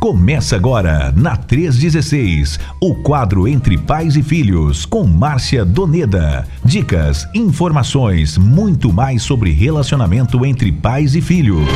[0.00, 6.48] Começa agora, na 316, o quadro Entre Pais e Filhos, com Márcia Doneda.
[6.64, 11.68] Dicas, informações, muito mais sobre relacionamento entre pais e filhos.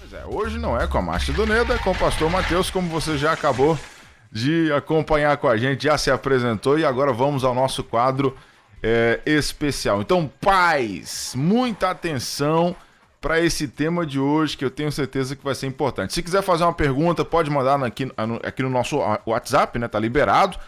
[0.00, 2.88] Pois é, hoje não é com a Márcia Doneda, é com o pastor Mateus, como
[2.88, 3.78] você já acabou
[4.32, 8.34] de acompanhar com a gente, já se apresentou e agora vamos ao nosso quadro
[8.82, 10.00] é, especial.
[10.00, 12.74] Então, pais, muita atenção
[13.22, 16.12] para esse tema de hoje que eu tenho certeza que vai ser importante.
[16.12, 18.10] Se quiser fazer uma pergunta, pode mandar aqui,
[18.42, 19.86] aqui no nosso WhatsApp, né?
[19.86, 20.58] Tá liberado.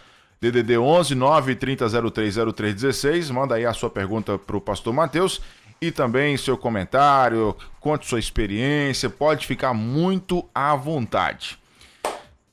[0.40, 3.32] DDD 11 930030316.
[3.32, 5.40] Manda aí a sua pergunta para o pastor Matheus
[5.80, 11.58] e também seu comentário, conte sua experiência, pode ficar muito à vontade.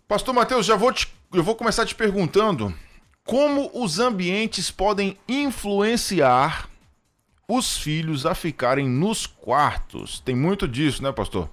[0.07, 2.73] Pastor Matheus, já vou te, eu vou começar te perguntando
[3.23, 6.70] como os ambientes podem influenciar
[7.55, 10.19] os filhos a ficarem nos quartos.
[10.19, 11.49] Tem muito disso, né, pastor?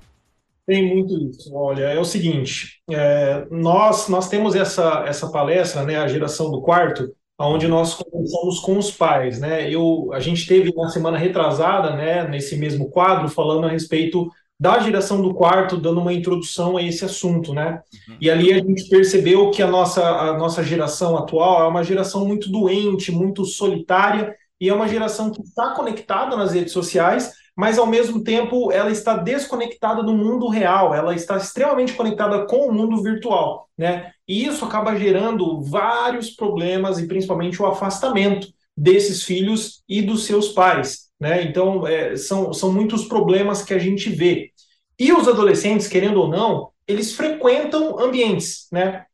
[0.67, 1.51] Tem muito disso.
[1.55, 6.61] Olha, é o seguinte, é, nós nós temos essa essa palestra, né, a geração do
[6.61, 9.71] quarto, onde nós conversamos com os pais, né?
[9.73, 14.31] Eu a gente teve na semana retrasada, né, nesse mesmo quadro, falando a respeito
[14.61, 17.81] da geração do quarto, dando uma introdução a esse assunto, né?
[18.09, 18.17] Uhum.
[18.21, 22.27] E ali a gente percebeu que a nossa, a nossa geração atual é uma geração
[22.27, 27.79] muito doente, muito solitária, e é uma geração que está conectada nas redes sociais, mas
[27.79, 32.73] ao mesmo tempo ela está desconectada do mundo real, ela está extremamente conectada com o
[32.73, 34.13] mundo virtual, né?
[34.27, 40.51] E isso acaba gerando vários problemas e principalmente o afastamento desses filhos e dos seus
[40.51, 41.09] pais.
[41.19, 41.43] Né?
[41.43, 44.53] Então, é, são, são muitos problemas que a gente vê.
[44.97, 49.05] E os adolescentes, querendo ou não, eles frequentam ambientes, né?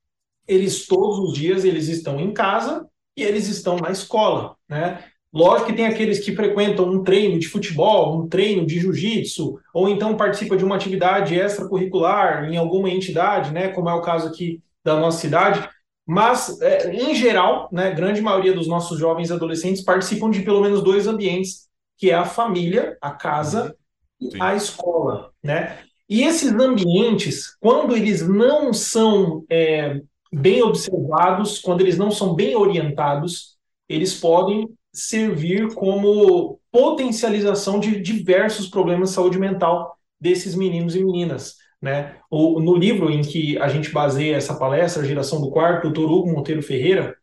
[0.47, 5.03] Eles todos os dias eles estão em casa e eles estão na escola, né?
[5.35, 9.89] Lógico que tem aqueles que frequentam um treino de futebol, um treino de jiu-jitsu, ou
[9.89, 13.67] então participa de uma atividade extracurricular em alguma entidade, né?
[13.69, 15.69] Como é o caso aqui da nossa cidade.
[16.07, 20.83] Mas, é, em geral, né, grande maioria dos nossos jovens adolescentes participam de pelo menos
[20.83, 23.75] dois ambientes que é a família, a casa
[24.21, 24.39] e Sim.
[24.41, 25.79] a escola, né?
[26.09, 30.01] E esses ambientes, quando eles não são é,
[30.33, 33.57] bem observados, quando eles não são bem orientados,
[33.89, 41.57] eles podem servir como potencialização de diversos problemas de saúde mental desses meninos e meninas.
[41.83, 42.17] Né?
[42.31, 46.11] O, no livro em que a gente baseia essa palestra, Geração do Quarto, o Dr.
[46.11, 47.15] Hugo Monteiro Ferreira,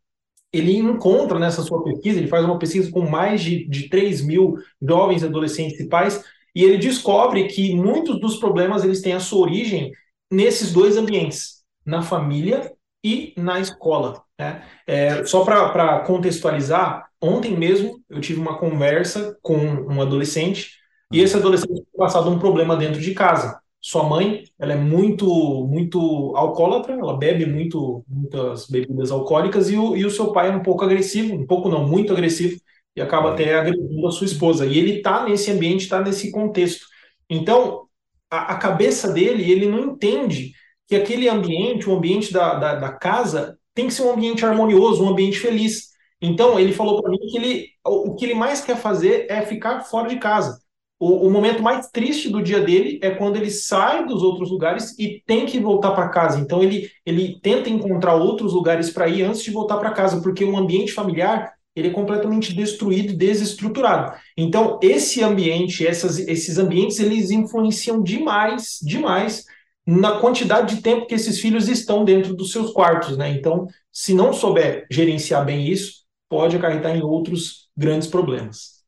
[0.53, 4.57] ele encontra nessa sua pesquisa, ele faz uma pesquisa com mais de, de 3 mil
[4.81, 9.41] jovens, adolescentes e pais, e ele descobre que muitos dos problemas eles têm a sua
[9.41, 9.91] origem
[10.29, 12.71] nesses dois ambientes, na família
[13.03, 14.21] e na escola.
[14.37, 14.63] Né?
[14.85, 20.71] É, só para contextualizar, ontem mesmo eu tive uma conversa com um adolescente,
[21.11, 23.59] e esse adolescente tinha passado um problema dentro de casa.
[23.79, 25.27] Sua mãe, ela é muito,
[25.67, 30.51] muito alcoólatra, ela bebe muito, muitas bebidas alcoólicas e o, e o seu pai é
[30.55, 32.59] um pouco agressivo, um pouco não, muito agressivo,
[32.95, 34.65] e acaba até agredindo a sua esposa.
[34.65, 36.85] E ele está nesse ambiente, está nesse contexto.
[37.29, 37.87] Então,
[38.29, 40.53] a, a, cabeça dele, ele não entende
[40.87, 45.03] que aquele ambiente, o ambiente da, da, da casa, tem que ser um ambiente harmonioso,
[45.03, 45.90] um ambiente feliz.
[46.21, 49.81] Então, ele falou para mim que ele, o, que ele mais quer fazer é ficar
[49.81, 50.61] fora de casa
[51.01, 54.93] o, o, momento mais triste do dia dele é quando ele sai dos outros lugares
[54.99, 56.39] e tem que voltar para casa.
[56.39, 60.43] Então ele, ele tenta encontrar outros lugares para ir antes de voltar para casa, porque
[60.45, 64.15] o ambiente familiar ele é completamente destruído, desestruturado.
[64.37, 69.45] Então esse ambiente, essas, esses ambientes, eles influenciam demais, demais
[69.87, 73.31] na quantidade de tempo que esses filhos estão dentro dos seus quartos, né?
[73.31, 76.00] Então, se não souber gerenciar bem isso,
[76.31, 78.85] pode acarretar em outros grandes problemas.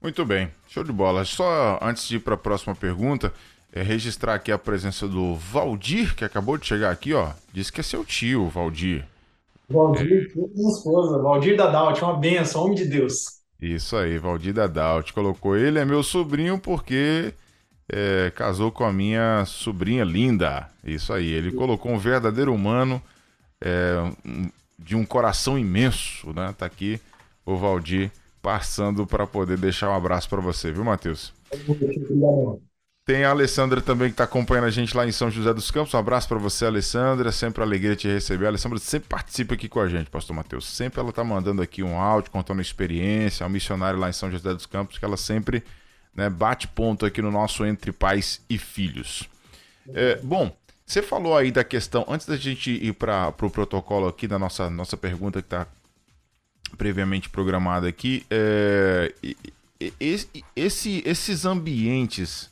[0.00, 1.24] Muito bem, show de bola.
[1.24, 3.32] Só antes de ir para a próxima pergunta,
[3.72, 7.30] é registrar aqui a presença do Valdir, que acabou de chegar aqui, ó.
[7.52, 9.04] Diz que é seu tio, Valdir.
[9.68, 10.56] Valdir, é...
[10.56, 13.40] minha esposa, Valdir Dadalt, uma benção, homem de Deus.
[13.60, 15.10] Isso aí, Valdir Dadalt.
[15.10, 17.34] Colocou ele, é meu sobrinho porque
[17.92, 20.70] é, casou com a minha sobrinha linda.
[20.84, 23.02] Isso aí, ele colocou um verdadeiro humano
[23.60, 23.96] é,
[24.78, 26.54] de um coração imenso, né?
[26.56, 27.00] Tá aqui
[27.44, 28.10] o Valdir
[28.42, 31.32] passando para poder deixar um abraço para você, viu, Matheus?
[33.04, 35.94] Tem a Alessandra também que está acompanhando a gente lá em São José dos Campos.
[35.94, 37.30] Um abraço para você, Alessandra.
[37.30, 38.46] Sempre alegria te receber.
[38.46, 40.66] A Alessandra sempre participa aqui com a gente, Pastor Matheus.
[40.66, 43.44] Sempre ela está mandando aqui um áudio, contando experiência.
[43.44, 45.62] É um missionário lá em São José dos Campos que ela sempre
[46.12, 49.28] né, bate ponto aqui no nosso Entre Pais e Filhos.
[49.94, 50.52] É, bom,
[50.86, 54.38] você falou aí da questão, antes da gente ir para o pro protocolo aqui da
[54.38, 55.66] nossa, nossa pergunta que está
[56.78, 59.12] previamente programada aqui, é,
[60.54, 62.48] esse, esses ambientes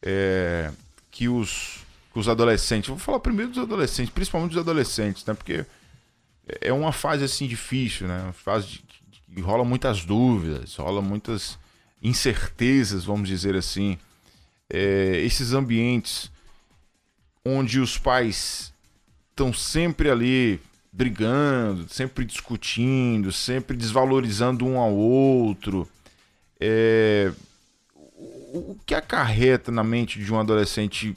[0.00, 0.72] é,
[1.10, 5.34] que, os, que os adolescentes, vou falar primeiro dos adolescentes, principalmente dos adolescentes, né?
[5.34, 5.66] Porque
[6.58, 8.22] é uma fase assim difícil, né?
[8.22, 8.82] Uma fase de,
[9.34, 11.58] que rola muitas dúvidas, rola muitas
[12.02, 13.98] incertezas, vamos dizer assim.
[14.70, 16.31] É, esses ambientes
[17.44, 18.72] onde os pais
[19.30, 20.60] estão sempre ali
[20.92, 25.88] brigando, sempre discutindo, sempre desvalorizando um ao outro.
[26.60, 27.32] É...
[28.54, 31.16] O que acarreta na mente de um adolescente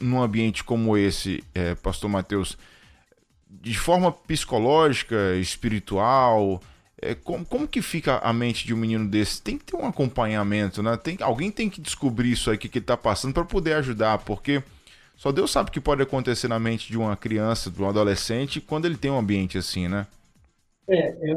[0.00, 2.56] num ambiente como esse, é, Pastor Mateus,
[3.48, 6.62] de forma psicológica, espiritual?
[7.00, 9.42] É, como, como que fica a mente de um menino desse?
[9.42, 10.96] Tem que ter um acompanhamento, né?
[10.96, 14.62] Tem, alguém tem que descobrir isso aí que, ele está passando para poder ajudar, porque
[15.16, 18.60] só Deus sabe o que pode acontecer na mente de uma criança, de um adolescente,
[18.60, 20.06] quando ele tem um ambiente assim, né?
[20.88, 21.34] É, é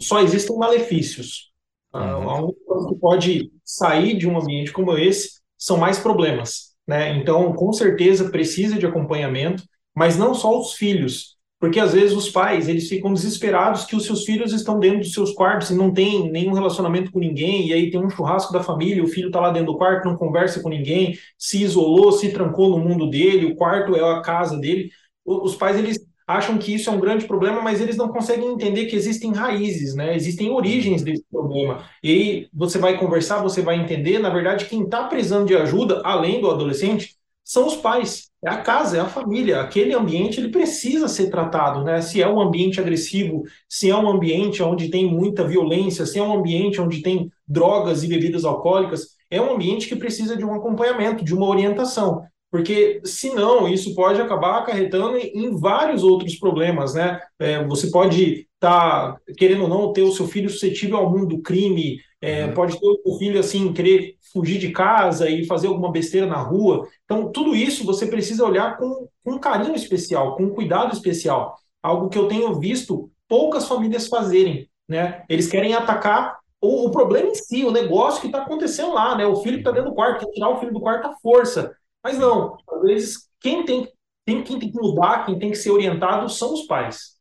[0.00, 1.52] só existem malefícios.
[1.92, 2.30] Ah, uhum.
[2.30, 6.74] A única coisa que pode sair de um ambiente como esse são mais problemas.
[6.86, 7.16] Né?
[7.16, 9.62] Então, com certeza, precisa de acompanhamento,
[9.94, 14.04] mas não só os filhos, porque às vezes os pais eles ficam desesperados que os
[14.04, 17.72] seus filhos estão dentro dos seus quartos e não tem nenhum relacionamento com ninguém, e
[17.72, 20.60] aí tem um churrasco da família, o filho está lá dentro do quarto, não conversa
[20.60, 24.90] com ninguém, se isolou, se trancou no mundo dele, o quarto é a casa dele.
[25.24, 28.86] Os pais eles acham que isso é um grande problema, mas eles não conseguem entender
[28.86, 30.16] que existem raízes, né?
[30.16, 31.84] Existem origens desse problema.
[32.02, 36.00] E aí você vai conversar, você vai entender, na verdade, quem está precisando de ajuda,
[36.04, 39.60] além do adolescente, são os pais, é a casa, é a família.
[39.60, 42.02] Aquele ambiente ele precisa ser tratado, né?
[42.02, 46.22] Se é um ambiente agressivo, se é um ambiente onde tem muita violência, se é
[46.22, 50.54] um ambiente onde tem drogas e bebidas alcoólicas, é um ambiente que precisa de um
[50.54, 52.22] acompanhamento, de uma orientação.
[52.50, 57.20] Porque, senão, isso pode acabar acarretando em vários outros problemas, né?
[57.38, 61.36] É, você pode estar, tá, querendo ou não, ter o seu filho suscetível ao mundo
[61.36, 62.54] do crime, é, uhum.
[62.54, 66.88] pode ter o filho assim querer fugir de casa e fazer alguma besteira na rua.
[67.04, 71.54] Então, tudo isso você precisa olhar com, com um carinho especial, com um cuidado especial.
[71.82, 74.68] Algo que eu tenho visto poucas famílias fazerem.
[74.88, 75.22] Né?
[75.28, 79.26] Eles querem atacar o, o problema em si, o negócio que está acontecendo lá, né?
[79.26, 81.76] O filho que está dentro do quarto, quer tirar o filho do quarto à força.
[82.02, 83.86] Mas não, às vezes quem tem,
[84.24, 87.14] tem, quem tem que mudar, quem tem que ser orientado são os pais.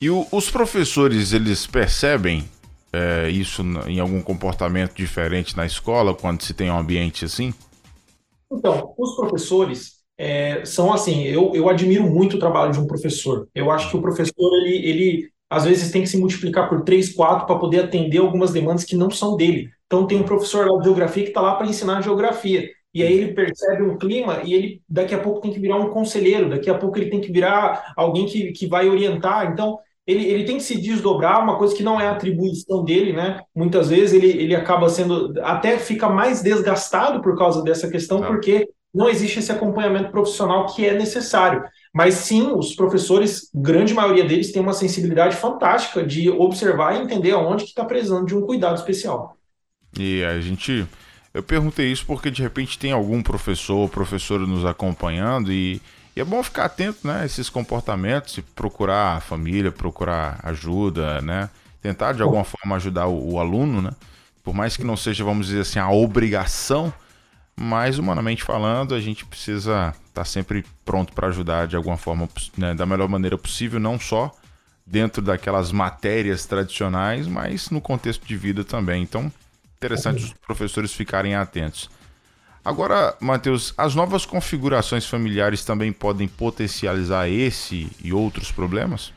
[0.00, 2.44] E o, os professores, eles percebem
[2.92, 7.52] é, isso em algum comportamento diferente na escola, quando se tem um ambiente assim?
[8.50, 13.48] Então, os professores é, são assim, eu, eu admiro muito o trabalho de um professor.
[13.54, 17.12] Eu acho que o professor, ele, ele às vezes tem que se multiplicar por três,
[17.12, 19.68] quatro para poder atender algumas demandas que não são dele.
[19.86, 22.68] Então tem um professor lá de geografia que está lá para ensinar geografia.
[22.92, 25.90] E aí ele percebe um clima e ele daqui a pouco tem que virar um
[25.90, 29.52] conselheiro, daqui a pouco ele tem que virar alguém que, que vai orientar.
[29.52, 33.40] Então, ele, ele tem que se desdobrar, uma coisa que não é atribuição dele, né?
[33.54, 38.68] Muitas vezes ele, ele acaba sendo, até fica mais desgastado por causa dessa questão, porque
[38.94, 41.64] não existe esse acompanhamento profissional que é necessário.
[41.92, 47.32] Mas sim, os professores, grande maioria deles, tem uma sensibilidade fantástica de observar e entender
[47.32, 49.36] aonde que está precisando de um cuidado especial.
[49.98, 50.86] E a gente.
[51.34, 55.82] Eu perguntei isso porque de repente tem algum professor ou professora nos acompanhando e
[56.16, 61.20] e é bom ficar atento, né, a esses comportamentos, e procurar a família, procurar ajuda,
[61.20, 61.50] né?
[61.82, 63.90] Tentar de alguma forma ajudar o, o aluno, né?
[64.42, 66.92] Por mais que não seja, vamos dizer assim, a obrigação,
[67.54, 72.26] mas humanamente falando, a gente precisa estar tá sempre pronto para ajudar de alguma forma,
[72.56, 74.34] né, da melhor maneira possível, não só
[74.86, 79.02] dentro daquelas matérias tradicionais, mas no contexto de vida também.
[79.02, 79.30] Então,
[79.76, 81.90] interessante os professores ficarem atentos.
[82.66, 89.12] Agora, Matheus, as novas configurações familiares também podem potencializar esse e outros problemas?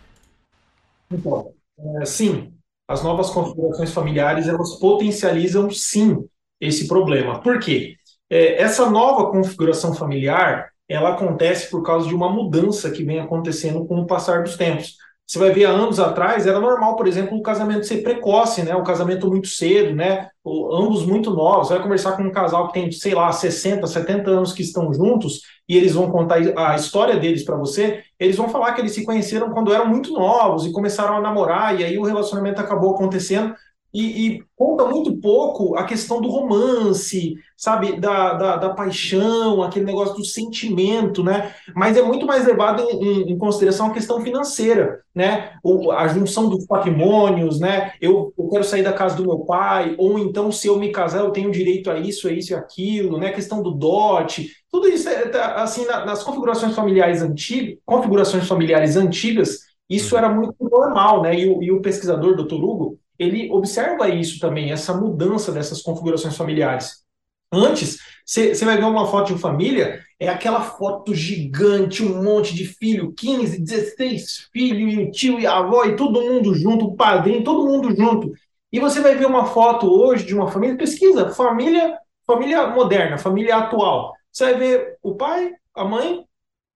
[1.11, 1.51] Então,
[1.99, 2.53] é, sim,
[2.87, 6.29] as novas configurações familiares elas potencializam sim
[6.61, 7.41] esse problema.
[7.41, 7.95] Por quê?
[8.29, 13.83] É, essa nova configuração familiar ela acontece por causa de uma mudança que vem acontecendo
[13.83, 14.95] com o passar dos tempos.
[15.29, 18.75] Você vai ver há anos atrás, era normal, por exemplo, o casamento ser precoce, né?
[18.75, 20.27] O casamento muito cedo, né?
[20.43, 21.67] O, ambos muito novos.
[21.67, 24.91] Você vai conversar com um casal que tem, sei lá, 60, 70 anos que estão
[24.91, 28.01] juntos e eles vão contar a história deles para você.
[28.19, 31.79] Eles vão falar que eles se conheceram quando eram muito novos e começaram a namorar
[31.79, 33.53] e aí o relacionamento acabou acontecendo
[33.93, 39.85] e, e, conta muito pouco a questão do romance, sabe, da, da, da, paixão, aquele
[39.85, 41.55] negócio do sentimento, né?
[41.75, 45.53] Mas é muito mais levado em, em, consideração a questão financeira, né?
[45.63, 47.93] O, a junção dos patrimônios, né?
[47.99, 51.21] Eu, eu, quero sair da casa do meu pai, ou então se eu me casar
[51.23, 53.29] eu tenho direito a isso, a isso e aquilo, né?
[53.29, 58.47] A questão do dote, tudo isso é, tá, assim na, nas configurações familiares antigas, configurações
[58.47, 61.33] familiares antigas, isso era muito normal, né?
[61.39, 62.53] E o, e o pesquisador, Dr.
[62.53, 67.03] Hugo ele observa isso também, essa mudança dessas configurações familiares.
[67.51, 72.65] Antes, você vai ver uma foto de família, é aquela foto gigante, um monte de
[72.65, 76.95] filho, 15, 16 filhos, e o tio e a avó, e todo mundo junto, o
[76.95, 78.31] padrinho, todo mundo junto.
[78.71, 83.57] E você vai ver uma foto hoje de uma família, pesquisa, família, família moderna, família
[83.57, 84.13] atual.
[84.31, 86.23] Você vai ver o pai, a mãe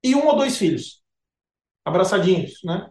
[0.03, 1.01] e um ou dois filhos,
[1.85, 2.89] abraçadinhos, né?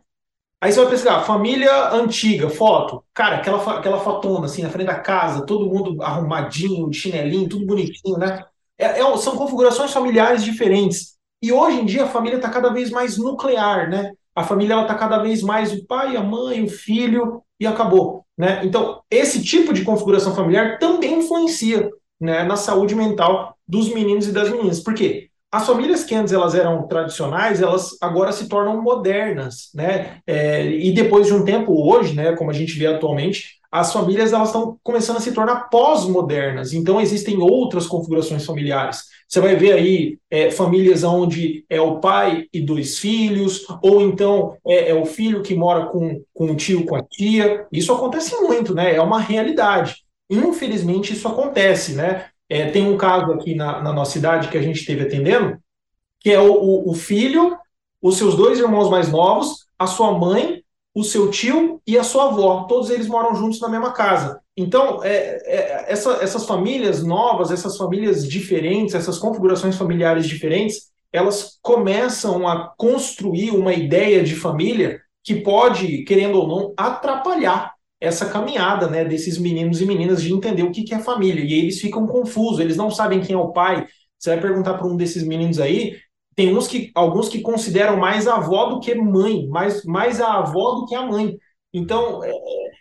[0.63, 3.03] Aí você vai pesquisar, família antiga, foto.
[3.13, 7.67] Cara, aquela, aquela fotona, assim, na frente da casa, todo mundo arrumadinho, de chinelinho, tudo
[7.67, 8.45] bonitinho, né?
[8.79, 11.17] É, é, são configurações familiares diferentes.
[11.43, 14.13] E hoje em dia a família está cada vez mais nuclear, né?
[14.37, 18.61] A família está cada vez mais o pai, a mãe, o filho e acabou, né?
[18.65, 21.91] Então, esse tipo de configuração familiar também influencia
[22.21, 24.79] né, na saúde mental dos meninos e das meninas.
[24.79, 25.29] Por quê?
[25.53, 30.19] As famílias que antes elas eram tradicionais, elas agora se tornam modernas, né?
[30.27, 34.33] É, e depois de um tempo, hoje, né, como a gente vê atualmente, as famílias
[34.33, 36.73] elas estão começando a se tornar pós-modernas.
[36.73, 39.05] Então existem outras configurações familiares.
[39.29, 44.57] Você vai ver aí é, famílias onde é o pai e dois filhos, ou então
[44.67, 47.67] é, é, o filho que mora com, com o tio, com a tia.
[47.73, 48.95] Isso acontece muito, né?
[48.95, 49.97] É uma realidade.
[50.31, 52.27] Infelizmente isso acontece, né?
[52.53, 55.57] É, tem um caso aqui na, na, nossa cidade que a gente esteve atendendo,
[56.21, 57.57] que é o, o, o, filho,
[58.03, 60.63] os seus dois irmãos mais novos, a sua mãe,
[60.95, 62.65] o seu tio e a sua avó.
[62.65, 64.39] Todos eles moram juntos na mesma casa.
[64.55, 71.59] Então, é, é, essa, essas famílias novas, essas famílias diferentes, essas configurações familiares diferentes, elas
[71.63, 77.72] começam a construir uma ideia de família que pode, querendo ou não, atrapalhar
[78.03, 81.45] essa caminhada né, desses meninos e meninas de entender o que, que é família.
[81.45, 83.87] E eles ficam confusos, eles não sabem quem é o pai.
[84.19, 85.97] Você vai perguntar para um desses meninos aí,
[86.35, 90.73] tem uns que, alguns que consideram mais avó do que mãe, mais, mais a avó
[90.73, 91.37] do que a mãe.
[91.73, 92.33] Então, é,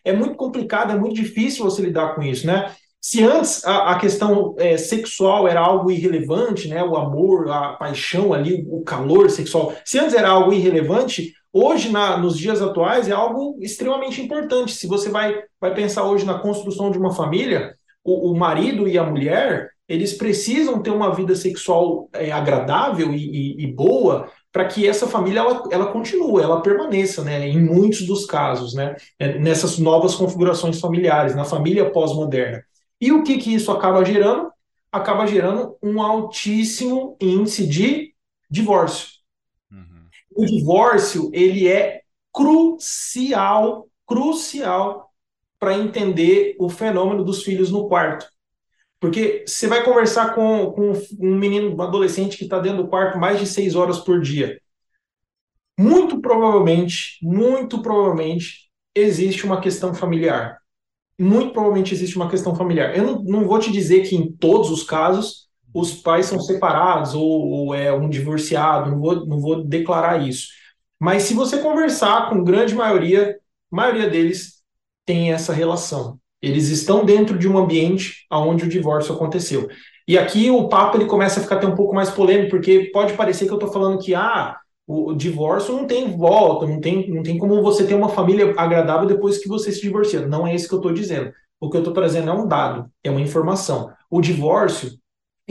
[0.06, 2.74] é muito complicado, é muito difícil você lidar com isso, né?
[3.00, 6.84] Se antes a, a questão é, sexual era algo irrelevante, né?
[6.84, 12.18] O amor, a paixão ali, o calor sexual, se antes era algo irrelevante, Hoje, na,
[12.18, 14.74] nos dias atuais, é algo extremamente importante.
[14.74, 18.98] Se você vai, vai pensar hoje na construção de uma família, o, o marido e
[18.98, 24.66] a mulher, eles precisam ter uma vida sexual é, agradável e, e, e boa para
[24.66, 29.38] que essa família ela, ela continue, ela permaneça, né, em muitos dos casos, né, é,
[29.38, 32.64] nessas novas configurações familiares, na família pós-moderna.
[33.00, 34.50] E o que, que isso acaba gerando?
[34.92, 38.14] Acaba gerando um altíssimo índice de
[38.50, 39.21] divórcio
[40.36, 42.02] o divórcio ele é
[42.34, 45.12] crucial, crucial
[45.60, 48.26] para entender o fenômeno dos filhos no quarto.
[49.00, 53.18] Porque você vai conversar com, com um menino, um adolescente que está dentro do quarto
[53.18, 54.60] mais de seis horas por dia.
[55.78, 60.60] Muito provavelmente, muito provavelmente, existe uma questão familiar.
[61.20, 62.96] Muito provavelmente existe uma questão familiar.
[62.96, 65.41] Eu não, não vou te dizer que em todos os casos
[65.74, 70.48] os pais são separados ou, ou, é um divorciado, não vou, não vou declarar isso.
[71.00, 73.38] Mas se você conversar com grande maioria,
[73.70, 74.62] maioria deles
[75.06, 76.20] tem essa relação.
[76.42, 79.70] Eles estão dentro de um ambiente onde o divórcio aconteceu.
[80.08, 83.14] E aqui o papo ele começa a ficar até um pouco mais polêmico, porque pode
[83.14, 87.24] parecer que eu estou falando que ah, o divórcio não tem volta, não tem, não
[87.24, 90.28] tem como você ter uma família agradável depois que você se divorcia.
[90.28, 91.32] Não é isso que eu estou dizendo.
[91.60, 93.92] O que eu estou trazendo é um dado, é uma informação.
[94.10, 94.92] O divórcio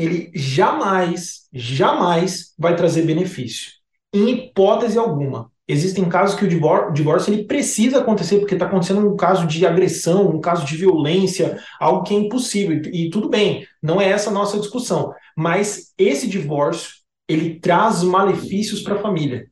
[0.00, 3.73] ele jamais, jamais vai trazer benefício.
[4.12, 5.50] Em hipótese alguma.
[5.69, 10.28] Existem casos que o divórcio ele precisa acontecer porque está acontecendo um caso de agressão,
[10.28, 12.83] um caso de violência, algo que é impossível.
[12.92, 15.14] E, e tudo bem, não é essa a nossa discussão.
[15.37, 19.47] Mas esse divórcio ele traz malefícios para a família.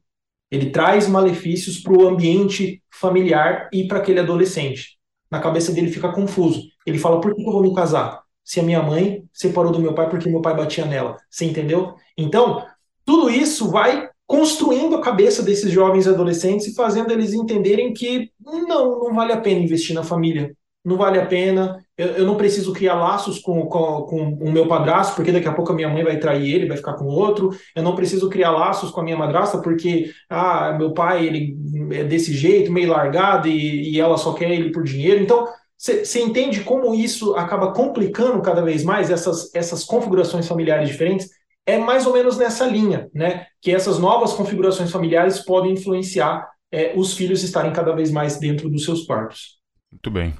[0.51, 4.99] Ele traz malefícios para o ambiente familiar e para aquele adolescente.
[5.31, 6.65] Na cabeça dele fica confuso.
[6.85, 8.23] Ele fala: por que eu vou me casar?
[8.49, 11.19] Se a minha mãe separou do meu pai porque meu pai batia nela.
[11.29, 11.95] Você entendeu?
[12.17, 12.65] Então,
[13.05, 19.01] tudo isso vai construindo a cabeça desses jovens adolescentes e fazendo eles entenderem que não,
[19.01, 20.51] não vale a pena investir na família.
[20.83, 21.85] Não vale a pena.
[21.95, 25.53] Eu, eu não preciso criar laços com, com, com, o meu padrasto, porque daqui a
[25.53, 27.51] pouco a minha mãe vai trair ele, vai ficar com outro.
[27.77, 31.55] Eu não preciso criar laços com a minha madrasta, porque ah, meu pai ele
[31.93, 35.23] é desse jeito, meio largado, e, e ela só quer ele por dinheiro.
[35.23, 35.47] Então,
[35.79, 41.31] você entende como isso acaba complicando cada vez mais essas, essas configurações familiares diferentes?
[41.65, 43.47] É mais ou menos nessa linha, né?
[43.63, 48.69] Que essas novas configurações familiares podem influenciar é, os filhos estarem cada vez mais dentro
[48.69, 49.61] dos seus quartos.
[49.93, 50.35] Muito bem.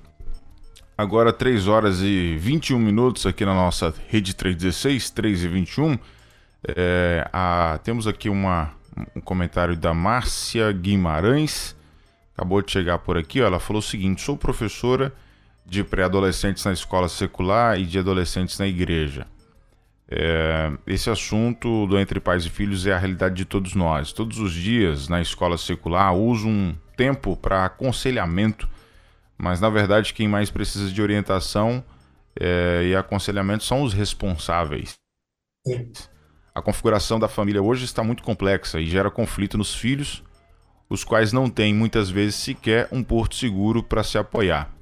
[0.97, 5.99] Agora 3 horas e 21 minutos aqui na nossa rede 316, 3 e 21.
[6.67, 8.73] É, a, temos aqui uma,
[9.15, 11.77] um comentário da Márcia Guimarães.
[12.35, 13.41] Acabou de chegar por aqui.
[13.41, 15.13] Ó, ela falou o seguinte: sou professora
[15.69, 19.27] de pré-adolescentes na escola secular e de adolescentes na igreja.
[20.11, 24.11] É, esse assunto do entre pais e filhos é a realidade de todos nós.
[24.11, 28.67] Todos os dias na escola secular uso um tempo para aconselhamento,
[29.37, 31.85] mas na verdade quem mais precisa de orientação
[32.41, 34.95] é, e aconselhamento são os responsáveis.
[36.55, 40.25] A configuração da família hoje está muito complexa e gera conflito nos filhos,
[40.89, 44.78] os quais não têm muitas vezes sequer um porto seguro para se apoiar.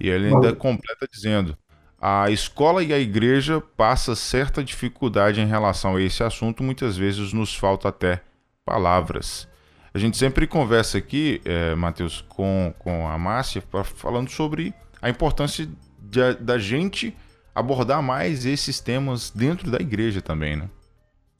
[0.00, 1.56] E ele ainda completa dizendo:
[2.00, 7.34] a escola e a igreja passa certa dificuldade em relação a esse assunto, muitas vezes
[7.34, 8.22] nos falta até
[8.64, 9.46] palavras.
[9.92, 13.62] A gente sempre conversa aqui, é, Matheus, com, com a Márcia,
[13.96, 17.14] falando sobre a importância de, da gente
[17.54, 20.70] abordar mais esses temas dentro da igreja também, né?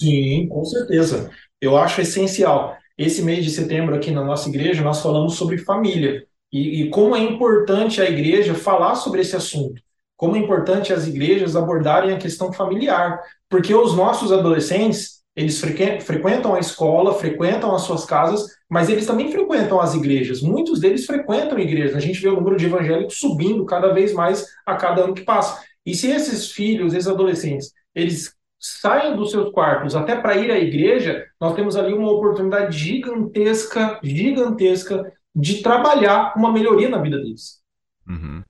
[0.02, 1.31] Sim, com certeza.
[1.61, 2.76] Eu acho essencial.
[2.99, 7.16] Esse mês de setembro aqui na nossa igreja, nós falamos sobre família e, e como
[7.16, 9.80] é importante a igreja falar sobre esse assunto
[10.21, 16.54] como é importante as igrejas abordarem a questão familiar, porque os nossos adolescentes, eles frequentam
[16.54, 20.42] a escola, frequentam as suas casas, mas eles também frequentam as igrejas.
[20.42, 21.97] Muitos deles frequentam igrejas.
[21.97, 25.23] A gente vê o número de evangélicos subindo cada vez mais a cada ano que
[25.23, 25.59] passa.
[25.87, 30.59] E se esses filhos, esses adolescentes, eles saem dos seus quartos até para ir à
[30.59, 37.61] igreja, nós temos ali uma oportunidade gigantesca, gigantesca de trabalhar uma melhoria na vida deles.
[38.09, 38.43] Uhum.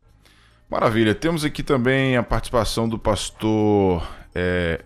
[0.69, 1.15] Maravilha.
[1.15, 4.83] Temos aqui também a participação do pastor é,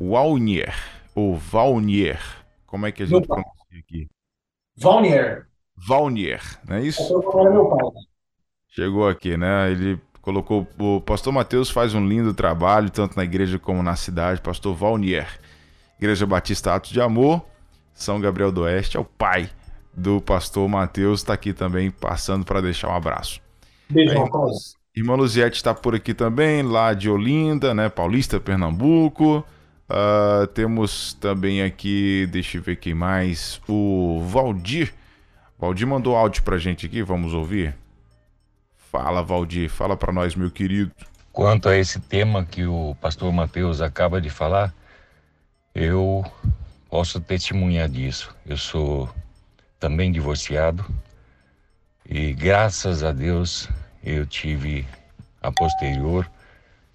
[0.00, 0.74] Walnier,
[1.14, 2.20] ou Valnier.
[2.66, 4.08] Como é que a gente pronuncia aqui?
[4.76, 5.46] Valnier.
[5.76, 7.02] Valnier, não é isso?
[8.68, 9.70] Chegou aqui, né?
[9.70, 10.66] Ele colocou.
[10.78, 14.40] O pastor Mateus faz um lindo trabalho, tanto na igreja como na cidade.
[14.40, 15.28] Pastor Valnier,
[15.98, 17.44] Igreja Batista Atos de Amor,
[17.92, 19.50] São Gabriel do Oeste, é o pai
[19.94, 23.40] do pastor Mateus, está aqui também passando para deixar um abraço.
[23.90, 24.52] Beijão, Paulo.
[24.94, 27.88] Irmã Luziette está por aqui também, lá de Olinda, né?
[27.88, 29.44] Paulista, Pernambuco.
[29.88, 34.92] Uh, temos também aqui, deixa eu ver quem mais, o Valdir.
[35.58, 37.74] Valdir mandou áudio pra gente aqui, vamos ouvir?
[38.90, 40.92] Fala, Valdir, fala para nós, meu querido.
[41.30, 44.74] Quanto a esse tema que o pastor Mateus acaba de falar,
[45.74, 46.24] eu
[46.90, 48.34] posso testemunhar disso.
[48.46, 49.08] Eu sou
[49.82, 50.86] também divorciado.
[52.08, 53.68] E graças a Deus
[54.04, 54.86] eu tive
[55.42, 56.30] a posterior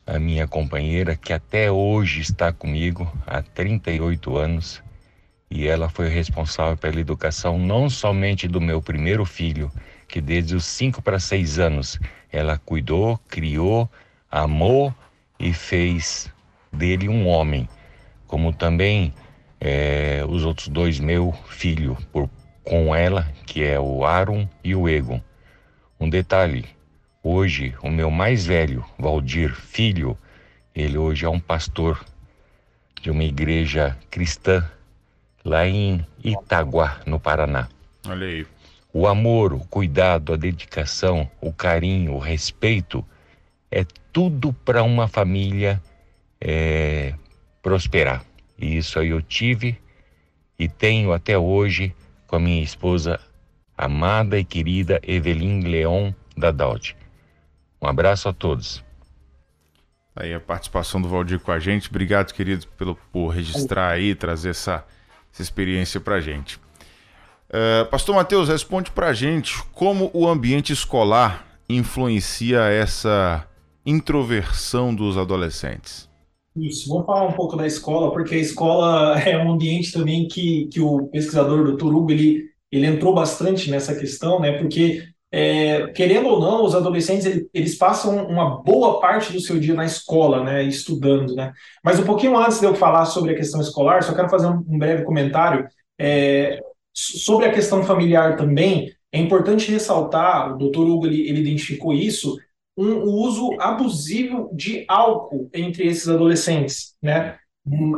[0.05, 4.81] a minha companheira que até hoje está comigo há 38 anos
[5.51, 9.69] e ela foi responsável pela educação não somente do meu primeiro filho,
[10.07, 11.99] que desde os 5 para 6 anos
[12.31, 13.89] ela cuidou, criou,
[14.31, 14.95] amou
[15.37, 16.31] e fez
[16.71, 17.67] dele um homem,
[18.27, 19.13] como também
[19.59, 22.29] é, os outros dois meu filho por,
[22.69, 25.21] com ela, que é o Aaron e o Egon.
[25.99, 26.65] Um detalhe,
[27.29, 30.17] Hoje, o meu mais velho, Valdir Filho,
[30.73, 32.05] ele hoje é um pastor
[33.01, 34.65] de uma igreja cristã
[35.43, 37.67] lá em Itaguá, no Paraná.
[38.07, 38.47] Olha aí.
[38.93, 43.05] O amor, o cuidado, a dedicação, o carinho, o respeito
[43.69, 45.83] é tudo para uma família
[46.39, 47.13] é,
[47.61, 48.23] prosperar.
[48.57, 49.77] E isso aí eu tive
[50.57, 51.93] e tenho até hoje
[52.27, 53.19] com a minha esposa
[53.77, 56.95] amada e querida Evelyn Leon da Daud.
[57.81, 58.83] Um abraço a todos.
[60.15, 61.89] Aí a participação do Valdir com a gente.
[61.89, 64.83] Obrigado, querido, pelo, por registrar aí, trazer essa,
[65.31, 66.57] essa experiência para a gente.
[67.49, 73.47] Uh, Pastor Matheus, responde para a gente como o ambiente escolar influencia essa
[73.85, 76.09] introversão dos adolescentes.
[76.57, 80.67] Isso, vamos falar um pouco da escola, porque a escola é um ambiente também que,
[80.67, 81.93] que o pesquisador Dr.
[81.93, 84.57] Hugo ele, ele entrou bastante nessa questão, né?
[84.57, 89.59] Porque é, querendo ou não, os adolescentes eles, eles, passam uma boa parte do seu
[89.59, 91.51] dia na escola, né, estudando, né.
[91.83, 94.63] Mas um pouquinho antes de eu falar sobre a questão escolar, só quero fazer um,
[94.67, 95.67] um breve comentário
[95.99, 96.59] é,
[96.93, 98.89] sobre a questão familiar também.
[99.11, 100.79] É importante ressaltar, o Dr.
[100.79, 102.37] Hugo ele, ele identificou isso,
[102.77, 107.37] um, uso abusivo de álcool entre esses adolescentes, né.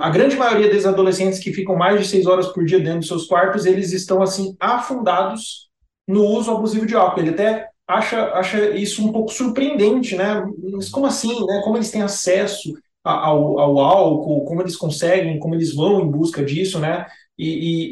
[0.02, 3.08] A grande maioria desses adolescentes que ficam mais de seis horas por dia dentro dos
[3.08, 5.70] seus quartos, eles estão assim afundados
[6.08, 7.20] no uso abusivo de álcool.
[7.20, 10.44] Ele até acha, acha isso um pouco surpreendente, né?
[10.72, 11.62] Mas como assim, né?
[11.64, 16.44] Como eles têm acesso ao, ao álcool, como eles conseguem, como eles vão em busca
[16.44, 17.06] disso, né?
[17.38, 17.48] E,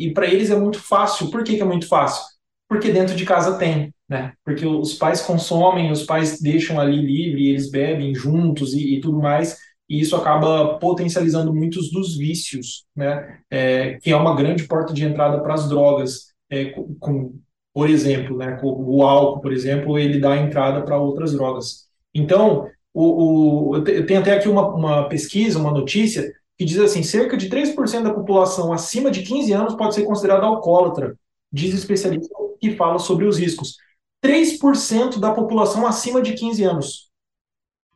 [0.06, 1.30] e, e para eles é muito fácil.
[1.30, 2.24] Por que, que é muito fácil?
[2.68, 4.34] Porque dentro de casa tem, né?
[4.44, 9.20] Porque os pais consomem, os pais deixam ali livre, eles bebem juntos e, e tudo
[9.20, 9.58] mais
[9.90, 13.40] e isso acaba potencializando muitos dos vícios, né?
[13.50, 17.40] É, que é uma grande porta de entrada para as drogas, é, com,
[17.74, 21.88] por exemplo, né, o álcool, por exemplo, ele dá entrada para outras drogas.
[22.14, 27.38] Então, o, o, tenho até aqui uma, uma pesquisa, uma notícia, que diz assim: cerca
[27.38, 31.16] de 3% da população acima de 15 anos pode ser considerada alcoólatra,
[31.52, 33.78] diz especialista que fala sobre os riscos.
[34.24, 37.10] 3% da população acima de 15 anos,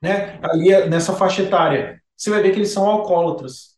[0.01, 0.39] né?
[0.41, 3.71] Ali nessa faixa etária, você vai ver que eles são alcoólatras.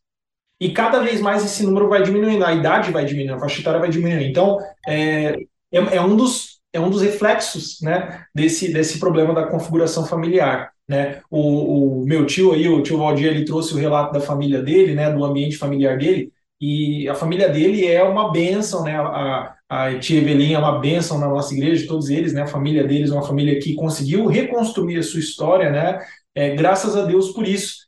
[0.60, 3.80] E cada vez mais esse número vai diminuindo, a idade vai diminuindo, a faixa etária
[3.80, 4.22] vai diminuindo.
[4.22, 5.34] Então, é,
[5.72, 10.72] é, é um dos é um dos reflexos né, desse, desse problema da configuração familiar.
[10.88, 11.22] Né?
[11.30, 14.92] O, o, meu tio aí, o tio Valdir, ele trouxe o relato da família dele,
[14.92, 18.98] né, do ambiente familiar dele, e a família dele é uma bênção, né?
[18.98, 22.42] A, a tia Evelyn é uma bênção na nossa igreja, todos eles, né?
[22.42, 25.98] A família deles é uma família que conseguiu reconstruir a sua história, né?
[26.34, 27.84] É, graças a Deus por isso.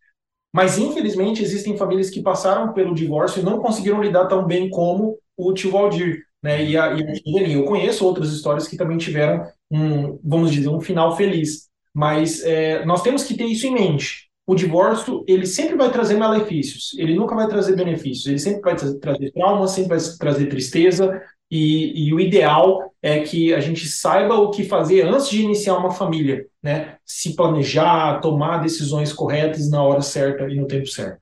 [0.55, 5.19] Mas, infelizmente, existem famílias que passaram pelo divórcio e não conseguiram lidar tão bem como
[5.37, 6.65] o tio Valdir né?
[6.65, 7.55] E a, e a Evelyn.
[7.55, 11.69] Eu conheço outras histórias que também tiveram um, vamos dizer, um final feliz.
[11.93, 14.27] Mas é, nós temos que ter isso em mente.
[14.47, 18.77] O divórcio, ele sempre vai trazer malefícios, ele nunca vai trazer benefícios, ele sempre vai
[18.77, 24.35] trazer trauma, sempre vai trazer tristeza, e, e, o ideal é que a gente saiba
[24.35, 26.97] o que fazer antes de iniciar uma família, né?
[27.05, 31.21] Se planejar, tomar decisões corretas na hora certa e no tempo certo.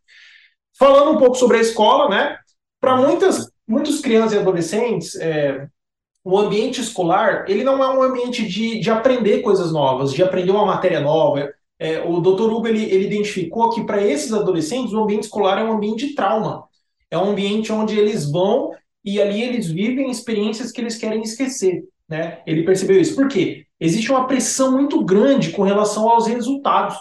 [0.78, 2.38] Falando um pouco sobre a escola, né?
[2.80, 5.66] Para muitas muitos crianças e adolescentes, é,
[6.22, 10.50] o ambiente escolar, ele não é um ambiente de, de aprender coisas novas, de aprender
[10.50, 11.52] uma matéria nova.
[11.78, 12.50] É, o Dr.
[12.50, 16.14] Hugo, ele, ele identificou que para esses adolescentes, o ambiente escolar é um ambiente de
[16.14, 16.64] trauma.
[17.10, 18.70] É um ambiente onde eles vão
[19.04, 21.84] e ali eles vivem experiências que eles querem esquecer.
[22.08, 22.38] Né?
[22.46, 23.14] Ele percebeu isso.
[23.14, 23.66] Por quê?
[23.80, 26.96] Existe uma pressão muito grande com relação aos resultados.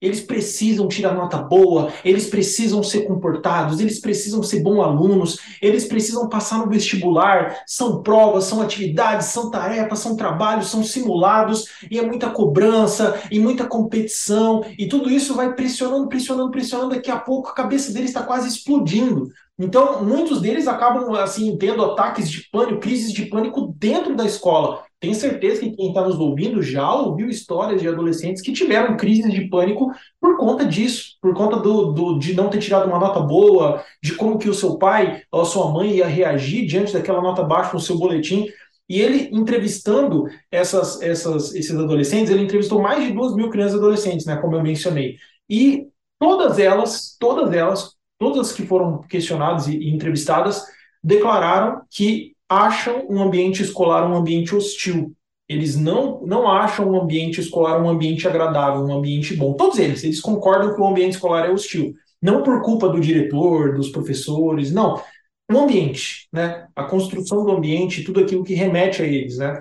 [0.00, 5.84] Eles precisam tirar nota boa, eles precisam ser comportados, eles precisam ser bons alunos, eles
[5.84, 7.62] precisam passar no vestibular.
[7.68, 13.38] São provas, são atividades, são tarefas, são trabalhos, são simulados, e é muita cobrança, e
[13.38, 16.94] muita competição, e tudo isso vai pressionando, pressionando, pressionando.
[16.96, 19.28] Daqui a pouco a cabeça deles está quase explodindo.
[19.62, 24.82] Então, muitos deles acabam assim tendo ataques de pânico, crises de pânico dentro da escola.
[24.98, 29.32] Tenho certeza que quem está nos ouvindo já ouviu histórias de adolescentes que tiveram crises
[29.32, 33.20] de pânico por conta disso, por conta do, do, de não ter tirado uma nota
[33.20, 37.22] boa, de como que o seu pai ou a sua mãe ia reagir diante daquela
[37.22, 38.48] nota baixa no seu boletim.
[38.88, 43.78] E ele, entrevistando essas, essas, esses adolescentes, ele entrevistou mais de duas mil crianças e
[43.78, 45.18] adolescentes, né, como eu mencionei.
[45.48, 45.86] E
[46.18, 50.64] todas elas, todas elas, todas que foram questionadas e, e entrevistadas,
[51.02, 55.12] declararam que acham um ambiente escolar um ambiente hostil.
[55.48, 59.54] Eles não, não acham um ambiente escolar um ambiente agradável, um ambiente bom.
[59.54, 61.94] Todos eles, eles concordam que o ambiente escolar é hostil.
[62.22, 65.02] Não por culpa do diretor, dos professores, não.
[65.50, 66.68] O ambiente, né?
[66.76, 69.58] A construção do ambiente, tudo aquilo que remete a eles, né?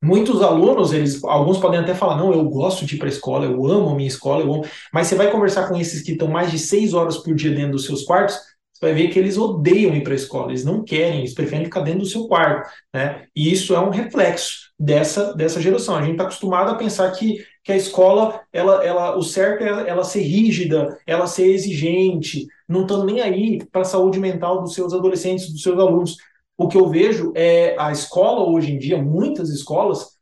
[0.00, 3.46] Muitos alunos, eles, alguns podem até falar, não, eu gosto de ir para a escola,
[3.46, 4.64] eu amo a minha escola, eu amo.
[4.92, 7.72] Mas você vai conversar com esses que estão mais de seis horas por dia dentro
[7.72, 8.36] dos seus quartos,
[8.72, 11.64] você vai ver que eles odeiam ir para a escola, eles não querem, eles preferem
[11.64, 13.26] ficar dentro do seu quarto, né?
[13.34, 15.96] E isso é um reflexo dessa, dessa geração.
[15.96, 19.88] A gente está acostumado a pensar que, que a escola, ela, ela, o certo é
[19.88, 24.74] ela ser rígida, ela ser exigente, não estão nem aí para a saúde mental dos
[24.74, 26.16] seus adolescentes, dos seus alunos.
[26.58, 30.18] O que eu vejo é a escola hoje em dia, muitas escolas,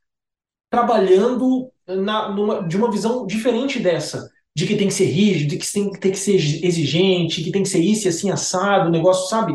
[0.70, 5.58] trabalhando na, numa, de uma visão diferente dessa de que tem que ser rígido, de
[5.58, 8.90] que tem, tem que ser exigente, que tem que ser isso e assim assado, o
[8.90, 9.54] negócio, sabe?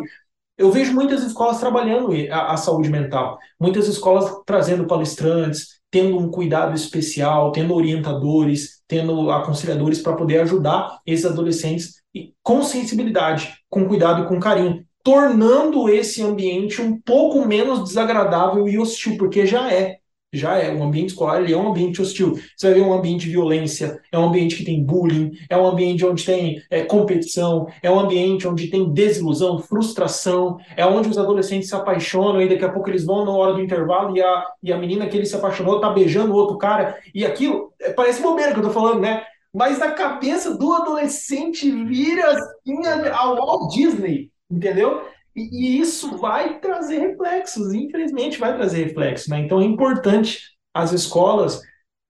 [0.55, 6.29] Eu vejo muitas escolas trabalhando a, a saúde mental, muitas escolas trazendo palestrantes, tendo um
[6.29, 11.95] cuidado especial, tendo orientadores, tendo aconselhadores para poder ajudar esses adolescentes
[12.43, 18.77] com sensibilidade, com cuidado e com carinho, tornando esse ambiente um pouco menos desagradável e
[18.77, 20.01] hostil, porque já é
[20.33, 20.73] já é.
[20.73, 22.39] O ambiente escolar ele é um ambiente hostil.
[22.55, 25.67] Você vai ver um ambiente de violência, é um ambiente que tem bullying, é um
[25.67, 31.17] ambiente onde tem é, competição, é um ambiente onde tem desilusão, frustração, é onde os
[31.17, 34.45] adolescentes se apaixonam e daqui a pouco eles vão na hora do intervalo e a,
[34.63, 36.97] e a menina que ele se apaixonou tá beijando outro cara.
[37.13, 39.23] E aquilo, é, parece bobeira que eu tô falando, né?
[39.53, 45.05] Mas na cabeça do adolescente vira assim a Walt Disney, entendeu?
[45.35, 49.27] E, isso vai trazer reflexos, infelizmente vai trazer reflexos.
[49.27, 49.39] Né?
[49.39, 51.61] Então é importante as escolas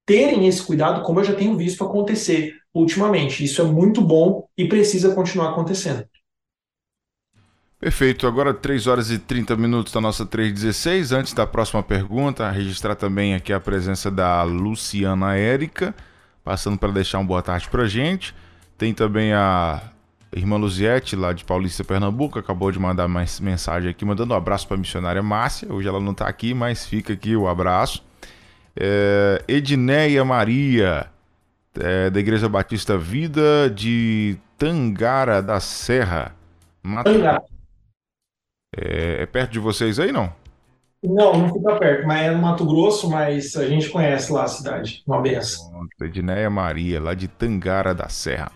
[0.05, 3.43] terem esse cuidado, como eu já tenho visto acontecer ultimamente.
[3.43, 6.05] Isso é muito bom e precisa continuar acontecendo.
[7.79, 8.27] Perfeito.
[8.27, 11.11] Agora 3 horas e 30 minutos da nossa 316.
[11.11, 15.95] Antes da próxima pergunta, registrar também aqui a presença da Luciana Érica,
[16.43, 18.35] passando para deixar uma boa tarde para gente.
[18.77, 19.81] Tem também a
[20.33, 24.67] irmã Luziette, lá de Paulista, Pernambuco, acabou de mandar mais mensagem aqui, mandando um abraço
[24.67, 25.71] para a missionária Márcia.
[25.71, 28.03] Hoje ela não está aqui, mas fica aqui o abraço.
[28.75, 31.07] É, Edneia Maria,
[31.79, 36.35] é, da Igreja Batista Vida de Tangara da Serra.
[37.03, 37.43] Tangara.
[38.77, 40.33] É, é perto de vocês aí, não?
[41.03, 44.47] Não, não fica perto, mas é no Mato Grosso, mas a gente conhece lá a
[44.47, 45.03] cidade.
[45.07, 45.87] Uma benção.
[45.99, 48.51] Edneia Maria, lá de Tangara da Serra.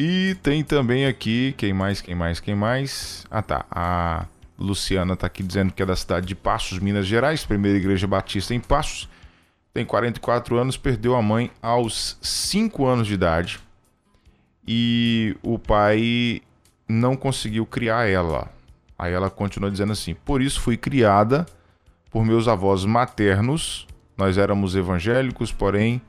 [0.00, 3.26] E tem também aqui, quem mais, quem mais, quem mais?
[3.28, 7.44] Ah tá, a Luciana está aqui dizendo que é da cidade de Passos, Minas Gerais,
[7.44, 9.08] primeira igreja batista em Passos.
[9.74, 13.58] Tem 44 anos, perdeu a mãe aos 5 anos de idade.
[14.64, 16.42] E o pai
[16.88, 18.52] não conseguiu criar ela.
[18.96, 21.44] Aí ela continua dizendo assim: Por isso fui criada
[22.08, 23.84] por meus avós maternos.
[24.16, 26.00] Nós éramos evangélicos, porém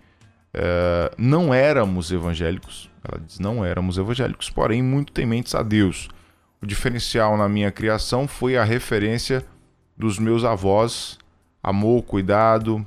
[0.53, 2.89] é, não éramos evangélicos.
[3.03, 6.09] Ela diz: Não éramos evangélicos, porém muito tementes a Deus.
[6.62, 9.45] O diferencial na minha criação foi a referência
[9.97, 11.17] dos meus avós,
[11.63, 12.85] amor, cuidado,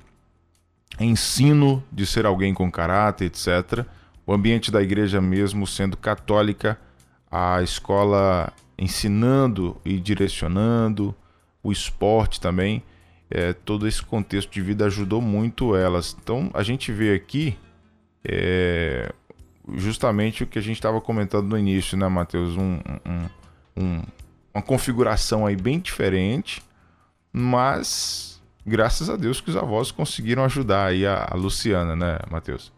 [1.01, 3.87] ensino de ser alguém com caráter, etc.
[4.27, 6.79] O ambiente da igreja mesmo sendo católica,
[7.31, 11.15] a escola ensinando e direcionando,
[11.63, 12.83] o esporte também,
[13.35, 16.15] é, todo esse contexto de vida ajudou muito elas.
[16.23, 17.57] Então a gente vê aqui
[18.25, 19.11] é,
[19.75, 22.57] justamente o que a gente estava comentando no início, né, Matheus?
[22.57, 24.03] Um, um, um,
[24.53, 26.63] uma configuração aí bem diferente,
[27.33, 32.71] mas graças a Deus que os avós conseguiram ajudar aí a, a Luciana, né, Matheus?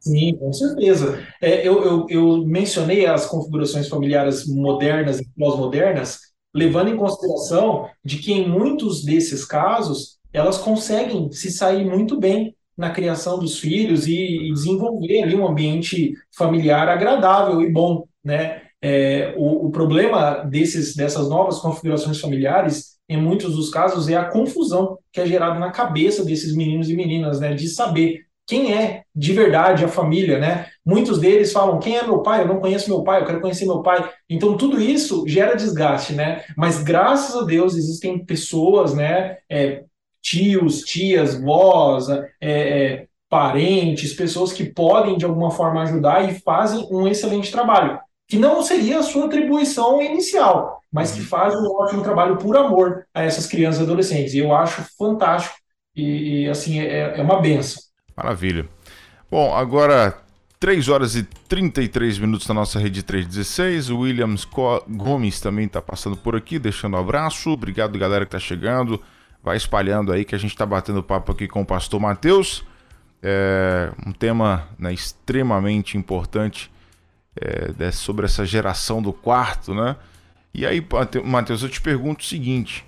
[0.00, 1.22] Sim, com certeza.
[1.40, 6.20] É, eu, eu, eu, mencionei as configurações familiares modernas e pós-modernas,
[6.58, 12.54] levando em consideração de que em muitos desses casos elas conseguem se sair muito bem
[12.76, 18.62] na criação dos filhos e, e desenvolver ali um ambiente familiar agradável e bom, né?
[18.80, 24.26] É, o, o, problema desses, dessas novas configurações familiares, em muitos dos casos, é a
[24.26, 29.02] confusão que é gerada na cabeça desses meninos e meninas, né, de saber quem é
[29.14, 30.66] de verdade a família, né?
[30.88, 32.40] Muitos deles falam: quem é meu pai?
[32.40, 34.10] Eu não conheço meu pai, eu quero conhecer meu pai.
[34.26, 36.42] Então tudo isso gera desgaste, né?
[36.56, 39.36] Mas graças a Deus existem pessoas, né?
[39.50, 39.84] É,
[40.22, 46.88] tios, tias, vós, é, é, parentes, pessoas que podem de alguma forma ajudar e fazem
[46.90, 51.26] um excelente trabalho que não seria a sua atribuição inicial, mas que uhum.
[51.26, 54.32] faz um ótimo trabalho por amor a essas crianças e adolescentes.
[54.32, 55.54] E eu acho fantástico
[55.94, 57.82] e, e assim, é, é uma benção.
[58.16, 58.66] Maravilha.
[59.30, 60.26] Bom, agora
[60.60, 63.90] 3 horas e 33 minutos na nossa rede 316.
[63.90, 64.46] O Williams
[64.88, 67.50] Gomes também está passando por aqui, deixando um abraço.
[67.50, 69.00] Obrigado, galera, que está chegando.
[69.42, 72.64] Vai espalhando aí que a gente está batendo papo aqui com o pastor Matheus.
[73.22, 76.70] É um tema né, extremamente importante
[77.36, 79.96] é, sobre essa geração do quarto, né?
[80.52, 80.84] E aí,
[81.24, 82.84] Matheus, eu te pergunto o seguinte: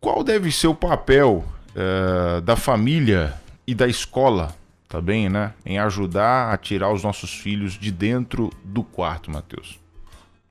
[0.00, 4.54] qual deve ser o papel é, da família e da escola
[4.90, 5.54] tá né?
[5.64, 9.78] Em ajudar a tirar os nossos filhos de dentro do quarto, Matheus?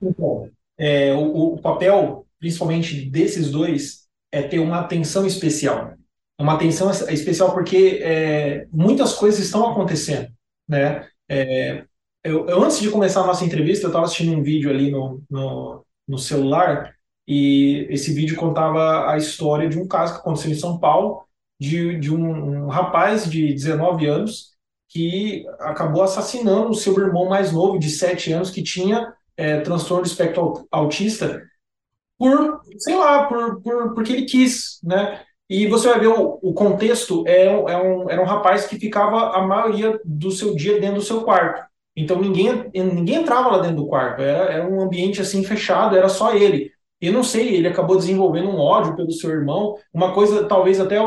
[0.00, 0.48] Então,
[0.78, 5.92] é, o, o papel, principalmente desses dois, é ter uma atenção especial.
[6.40, 10.32] Uma atenção especial porque é, muitas coisas estão acontecendo,
[10.66, 11.06] né?
[11.28, 11.84] É,
[12.24, 15.22] eu, eu, antes de começar a nossa entrevista, eu estava assistindo um vídeo ali no,
[15.28, 16.94] no, no, celular
[17.28, 21.24] e esse vídeo contava a história de um caso que aconteceu em São Paulo
[21.60, 24.50] de, de um, um rapaz de 19 anos
[24.88, 30.02] que acabou assassinando o seu irmão mais novo, de 7 anos, que tinha é, transtorno
[30.02, 31.42] do espectro autista
[32.18, 35.22] por, sei lá, por, por, porque ele quis, né?
[35.48, 39.36] E você vai ver o, o contexto, é, é um, era um rapaz que ficava
[39.36, 41.62] a maioria do seu dia dentro do seu quarto.
[41.96, 46.08] Então ninguém, ninguém entrava lá dentro do quarto, era, era um ambiente assim fechado, era
[46.08, 46.70] só ele.
[47.00, 50.98] E não sei, ele acabou desenvolvendo um ódio pelo seu irmão, uma coisa talvez até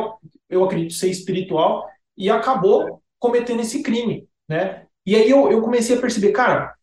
[0.54, 1.86] eu acredito ser espiritual,
[2.18, 4.86] e acabou cometendo esse crime, né?
[5.06, 6.74] E aí eu, eu comecei a perceber, cara,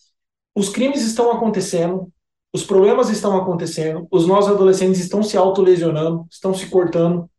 [0.55, 2.13] os crimes estão acontecendo,
[2.53, 7.31] os problemas estão acontecendo, os nossos adolescentes estão se autolesionando, estão se cortando,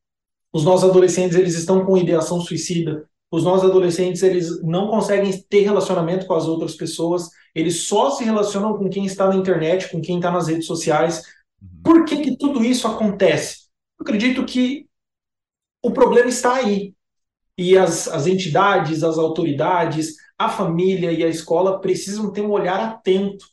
[0.53, 5.61] os nossos adolescentes eles estão com ideação suicida, os nossos adolescentes eles não conseguem ter
[5.61, 10.01] relacionamento com as outras pessoas, eles só se relacionam com quem está na internet, com
[10.01, 11.23] quem está nas redes sociais.
[11.61, 11.81] Uhum.
[11.83, 13.67] Por que, que tudo isso acontece?
[13.99, 14.85] Eu acredito que
[15.81, 16.93] o problema está aí.
[17.57, 22.79] E as, as entidades, as autoridades, a família e a escola precisam ter um olhar
[22.79, 23.45] atento.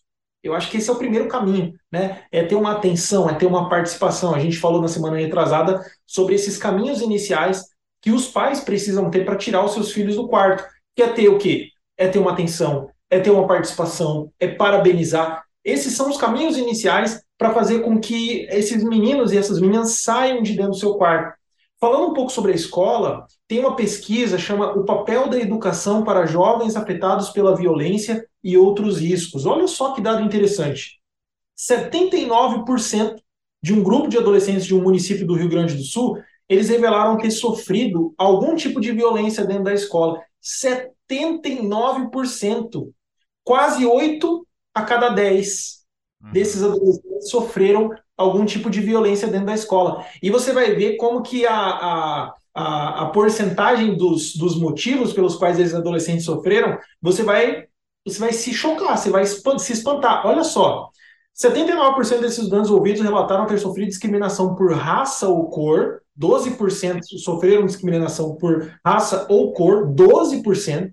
[0.42, 2.22] Eu acho que esse é o primeiro caminho, né?
[2.30, 4.34] É ter uma atenção, é ter uma participação.
[4.34, 7.64] A gente falou na semana retrasada sobre esses caminhos iniciais
[8.00, 10.64] que os pais precisam ter para tirar os seus filhos do quarto.
[10.94, 11.68] Que é ter o quê?
[11.96, 15.44] É ter uma atenção, é ter uma participação, é parabenizar.
[15.64, 20.42] Esses são os caminhos iniciais para fazer com que esses meninos e essas meninas saiam
[20.42, 21.37] de dentro do seu quarto.
[21.80, 26.26] Falando um pouco sobre a escola, tem uma pesquisa chama O papel da educação para
[26.26, 29.46] jovens afetados pela violência e outros riscos.
[29.46, 31.00] Olha só que dado interessante.
[31.56, 33.22] 79%
[33.62, 37.16] de um grupo de adolescentes de um município do Rio Grande do Sul, eles revelaram
[37.18, 40.20] ter sofrido algum tipo de violência dentro da escola.
[40.42, 42.90] 79%.
[43.44, 45.84] Quase 8 a cada 10
[46.22, 46.32] uhum.
[46.32, 50.04] desses adolescentes sofreram algum tipo de violência dentro da escola.
[50.20, 55.36] E você vai ver como que a, a, a, a porcentagem dos, dos motivos pelos
[55.36, 57.66] quais esses adolescentes sofreram, você vai,
[58.04, 60.26] você vai se chocar, você vai se espantar.
[60.26, 60.90] Olha só,
[61.40, 68.34] 79% desses danos ouvidos relataram ter sofrido discriminação por raça ou cor, 12% sofreram discriminação
[68.34, 70.92] por raça ou cor, 12%.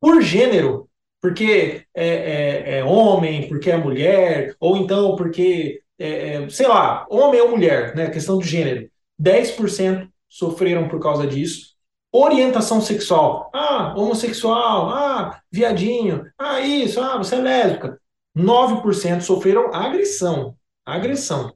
[0.00, 0.88] Por gênero,
[1.20, 7.06] porque é, é, é homem, porque é mulher, ou então porque é, é, sei lá,
[7.10, 11.74] homem ou mulher, né, questão de gênero, 10% sofreram por causa disso.
[12.10, 18.00] Orientação sexual, ah, homossexual, ah, viadinho, ah, isso, ah, você é lésbica.
[18.34, 21.52] 9% sofreram agressão, agressão.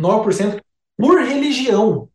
[0.00, 0.60] 9%
[0.96, 2.08] por religião.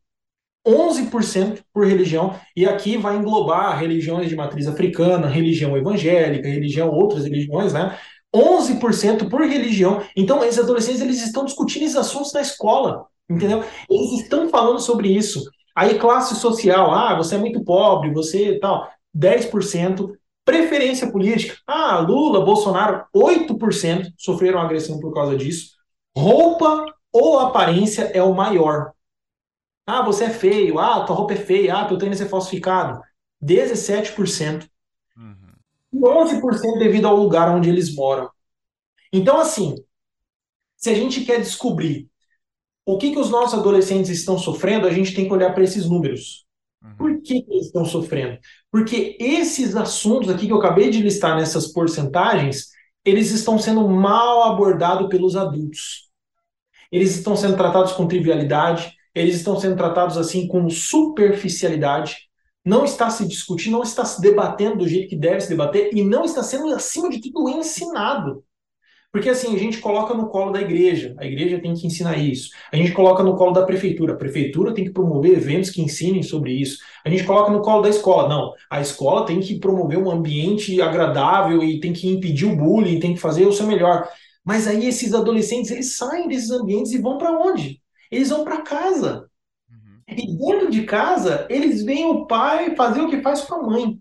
[0.66, 7.24] 11% por religião, e aqui vai englobar religiões de matriz africana, religião evangélica, religião, outras
[7.24, 7.98] religiões, né?
[8.38, 10.04] 11% por religião.
[10.16, 13.64] Então, esses adolescentes eles estão discutindo esses assuntos na escola, entendeu?
[13.90, 15.44] Eles estão falando sobre isso.
[15.76, 20.12] Aí, classe social, ah, você é muito pobre, você tal, 10%.
[20.46, 25.76] Preferência política, ah, Lula, Bolsonaro, 8% sofreram agressão por causa disso.
[26.16, 28.92] Roupa ou aparência é o maior.
[29.86, 33.02] Ah, você é feio, ah, tua roupa é feia, ah, teu tênis é falsificado.
[33.42, 34.68] 17%.
[35.94, 38.30] 11% devido ao lugar onde eles moram.
[39.12, 39.76] Então, assim,
[40.76, 42.08] se a gente quer descobrir
[42.86, 45.90] o que, que os nossos adolescentes estão sofrendo, a gente tem que olhar para esses
[45.90, 46.46] números.
[46.82, 46.96] Uhum.
[46.96, 48.40] Por que, que, eles estão sofrendo?
[48.72, 52.70] Porque esses assuntos aqui que eu acabei de listar nessas porcentagens,
[53.04, 56.10] eles estão sendo mal abordados pelos adultos.
[56.92, 62.27] Eles estão sendo tratados com trivialidade, eles estão sendo tratados assim com superficialidade
[62.68, 66.04] não está se discutindo, não está se debatendo do jeito que deve se debater e
[66.04, 68.44] não está sendo, acima de tudo, ensinado.
[69.10, 72.50] Porque assim, a gente coloca no colo da igreja, a igreja tem que ensinar isso.
[72.70, 76.22] A gente coloca no colo da prefeitura, a prefeitura tem que promover eventos que ensinem
[76.22, 76.80] sobre isso.
[77.06, 80.82] A gente coloca no colo da escola, não, a escola tem que promover um ambiente
[80.82, 84.10] agradável e tem que impedir o bullying, tem que fazer o seu melhor.
[84.44, 87.82] Mas aí esses adolescentes, eles saem desses ambientes e vão para onde?
[88.12, 89.27] Eles vão para casa.
[90.08, 94.00] E dentro de casa, eles veem o pai fazer o que faz com a mãe.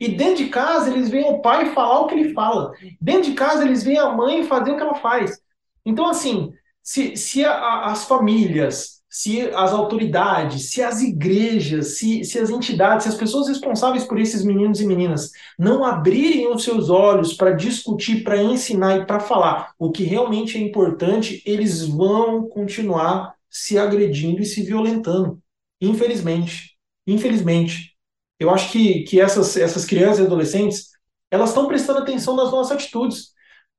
[0.00, 2.72] E dentro de casa, eles veem o pai falar o que ele fala.
[3.00, 5.38] Dentro de casa, eles veem a mãe fazer o que ela faz.
[5.84, 12.38] Então, assim, se, se a, as famílias, se as autoridades, se as igrejas, se, se
[12.38, 16.90] as entidades, se as pessoas responsáveis por esses meninos e meninas não abrirem os seus
[16.90, 22.46] olhos para discutir, para ensinar e para falar o que realmente é importante, eles vão
[22.48, 25.42] continuar se agredindo e se violentando.
[25.80, 26.76] Infelizmente.
[27.06, 27.96] Infelizmente.
[28.38, 30.90] Eu acho que, que essas, essas crianças e adolescentes,
[31.30, 33.32] elas estão prestando atenção nas nossas atitudes.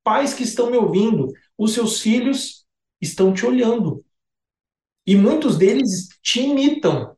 [0.03, 2.65] Pais que estão me ouvindo, os seus filhos
[3.01, 4.03] estão te olhando.
[5.06, 7.15] E muitos deles te imitam.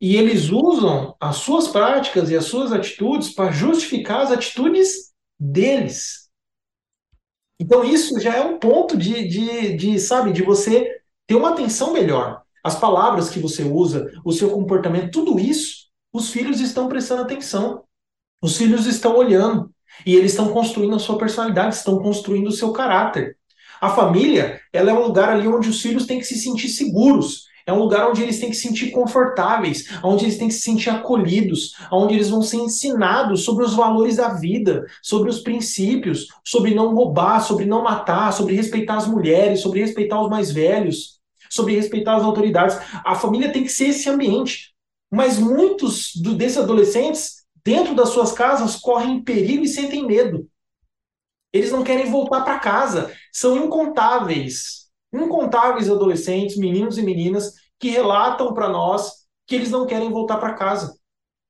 [0.00, 6.28] E eles usam as suas práticas e as suas atitudes para justificar as atitudes deles.
[7.58, 11.92] Então, isso já é um ponto de, de, de sabe, de você ter uma atenção
[11.92, 12.42] melhor.
[12.62, 17.84] As palavras que você usa, o seu comportamento, tudo isso, os filhos estão prestando atenção.
[18.40, 19.70] Os filhos estão olhando.
[20.04, 23.36] E eles estão construindo a sua personalidade, estão construindo o seu caráter.
[23.80, 27.44] A família, ela é um lugar ali onde os filhos têm que se sentir seguros.
[27.66, 30.60] É um lugar onde eles têm que se sentir confortáveis, onde eles têm que se
[30.60, 36.28] sentir acolhidos, onde eles vão ser ensinados sobre os valores da vida, sobre os princípios,
[36.44, 41.18] sobre não roubar, sobre não matar, sobre respeitar as mulheres, sobre respeitar os mais velhos,
[41.48, 42.76] sobre respeitar as autoridades.
[43.02, 44.74] A família tem que ser esse ambiente.
[45.10, 50.46] Mas muitos desses adolescentes, dentro das suas casas, correm perigo e sentem medo.
[51.50, 53.10] Eles não querem voltar para casa.
[53.32, 54.84] São incontáveis
[55.22, 60.54] incontáveis adolescentes, meninos e meninas, que relatam para nós que eles não querem voltar para
[60.54, 60.98] casa,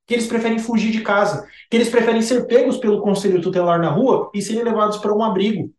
[0.07, 3.91] que eles preferem fugir de casa, que eles preferem ser pegos pelo conselho tutelar na
[3.91, 5.73] rua e serem levados para um abrigo.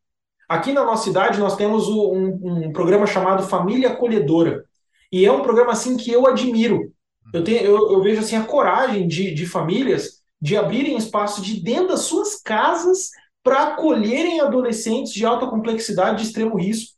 [0.48, 4.64] Aqui na nossa cidade nós temos um, um, programa chamado Família Acolhedora.
[5.12, 6.92] E é um programa assim que eu admiro.
[7.34, 11.60] Eu, tenho, eu, eu vejo assim a coragem de, de famílias de abrirem espaço de
[11.62, 13.10] dentro das suas casas
[13.44, 16.95] para acolherem adolescentes de alta complexidade de extremo risco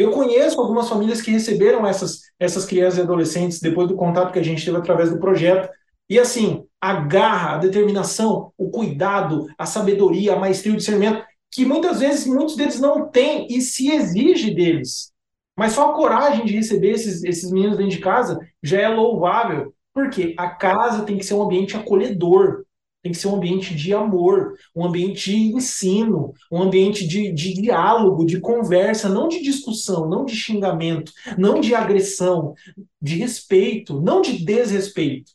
[0.00, 4.38] eu conheço algumas famílias que receberam essas, essas crianças e adolescentes depois do contato que
[4.38, 5.68] a gente teve através do projeto.
[6.08, 11.64] E assim, a garra, a determinação, o cuidado, a sabedoria, a maestria, o discernimento, que
[11.64, 15.12] muitas vezes muitos deles não têm e se exige deles.
[15.56, 19.74] Mas só a coragem de receber esses, esses meninos dentro de casa já é louvável,
[19.92, 22.64] porque a casa tem que ser um ambiente acolhedor,
[23.02, 27.54] tem que ser um ambiente de amor, um ambiente de ensino, um ambiente de, de
[27.54, 32.54] diálogo, de conversa, não de discussão, não de xingamento, não de agressão,
[33.00, 35.32] de respeito, não de desrespeito.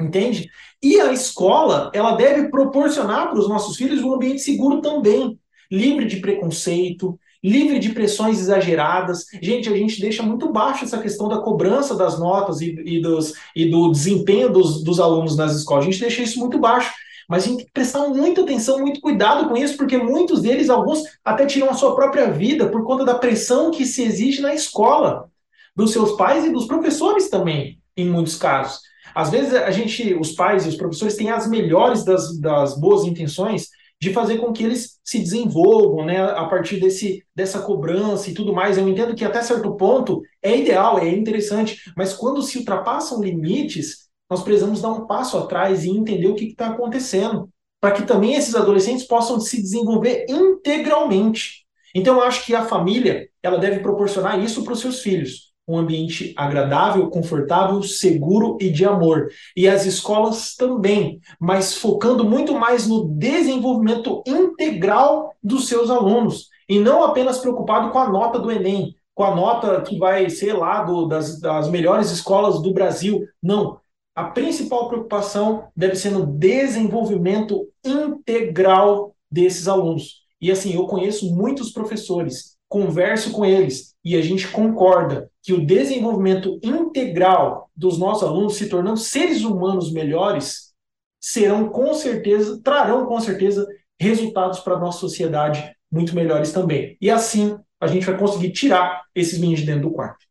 [0.00, 0.48] Entende?
[0.82, 5.38] E a escola, ela deve proporcionar para os nossos filhos um ambiente seguro também,
[5.70, 9.26] livre de preconceito, livre de pressões exageradas.
[9.40, 13.34] Gente, a gente deixa muito baixo essa questão da cobrança das notas e, e, dos,
[13.54, 15.84] e do desempenho dos, dos alunos nas escolas.
[15.84, 16.92] A gente deixa isso muito baixo.
[17.28, 20.68] Mas a gente tem que prestar muita atenção, muito cuidado com isso, porque muitos deles,
[20.68, 24.52] alguns, até tiram a sua própria vida por conta da pressão que se exige na
[24.52, 25.30] escola,
[25.74, 28.80] dos seus pais e dos professores também, em muitos casos.
[29.14, 33.04] Às vezes a gente, os pais e os professores têm as melhores das, das boas
[33.04, 33.68] intenções
[34.02, 38.52] de fazer com que eles se desenvolvam, né, a partir desse, dessa cobrança e tudo
[38.52, 38.76] mais.
[38.76, 44.08] Eu entendo que até certo ponto é ideal, é interessante, mas quando se ultrapassam limites,
[44.28, 47.48] nós precisamos dar um passo atrás e entender o que está acontecendo,
[47.80, 51.64] para que também esses adolescentes possam se desenvolver integralmente.
[51.94, 55.78] Então, eu acho que a família ela deve proporcionar isso para os seus filhos um
[55.78, 59.28] ambiente agradável, confortável, seguro e de amor.
[59.56, 66.78] E as escolas também, mas focando muito mais no desenvolvimento integral dos seus alunos e
[66.78, 70.82] não apenas preocupado com a nota do Enem, com a nota que vai ser lá
[70.82, 73.26] do, das, das melhores escolas do Brasil.
[73.42, 73.78] Não.
[74.14, 80.22] A principal preocupação deve ser no desenvolvimento integral desses alunos.
[80.40, 85.64] E assim, eu conheço muitos professores, converso com eles e a gente concorda que o
[85.64, 90.72] desenvolvimento integral dos nossos alunos, se tornando seres humanos melhores,
[91.20, 93.66] serão com certeza, trarão com certeza
[94.00, 96.96] resultados para a nossa sociedade muito melhores também.
[96.98, 100.24] E assim a gente vai conseguir tirar esses meninos de dentro do quarto.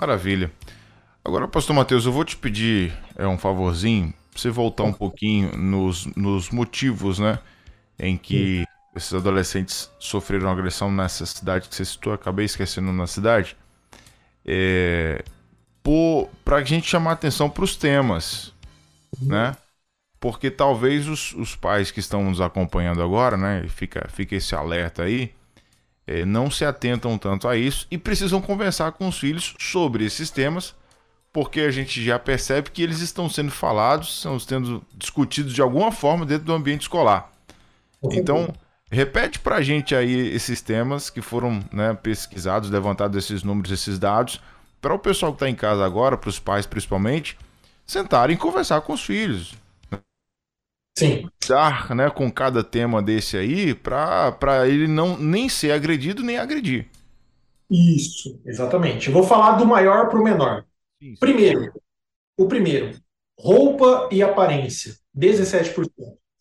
[0.00, 0.50] Maravilha.
[1.22, 6.06] Agora, pastor Matheus, eu vou te pedir é, um favorzinho, você voltar um pouquinho nos,
[6.16, 7.38] nos motivos, né,
[7.98, 8.64] em que
[8.98, 13.56] esses adolescentes sofreram agressão nessa cidade que você citou, acabei esquecendo na cidade
[14.44, 15.24] é,
[16.44, 18.52] para a gente chamar atenção para os temas,
[19.20, 19.56] né?
[20.20, 23.66] Porque talvez os, os, pais que estão nos acompanhando agora, né?
[23.68, 25.32] Fica, fica esse alerta aí,
[26.06, 30.30] é, não se atentam tanto a isso e precisam conversar com os filhos sobre esses
[30.30, 30.74] temas,
[31.32, 35.92] porque a gente já percebe que eles estão sendo falados, estão sendo discutidos de alguma
[35.92, 37.32] forma dentro do ambiente escolar.
[38.02, 38.52] Então,
[38.90, 43.98] Repete para a gente aí esses temas que foram né, pesquisados, levantados esses números, esses
[43.98, 44.40] dados,
[44.80, 47.36] para o pessoal que está em casa agora, para os pais principalmente,
[47.86, 49.54] sentarem e conversar com os filhos.
[50.98, 51.28] Sim.
[51.46, 56.88] Dar né, com cada tema desse aí para ele não nem ser agredido nem agredir.
[57.70, 59.08] Isso, exatamente.
[59.08, 60.64] Eu vou falar do maior para o menor.
[61.02, 61.14] Sim.
[61.20, 61.72] Primeiro,
[62.38, 62.98] o primeiro,
[63.38, 65.90] roupa e aparência, 17%.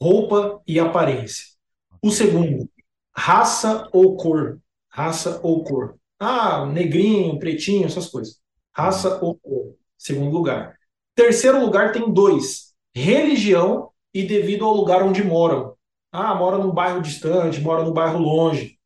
[0.01, 1.56] Roupa e aparência.
[2.01, 2.69] O segundo,
[3.15, 4.59] raça ou cor.
[4.89, 5.97] Raça ou cor.
[6.19, 8.39] Ah, negrinho, pretinho, essas coisas.
[8.73, 9.75] Raça ou cor.
[9.97, 10.77] Segundo lugar.
[11.15, 15.75] Terceiro lugar tem dois: religião e devido ao lugar onde moram.
[16.11, 18.79] Ah, mora num bairro distante, mora num bairro longe.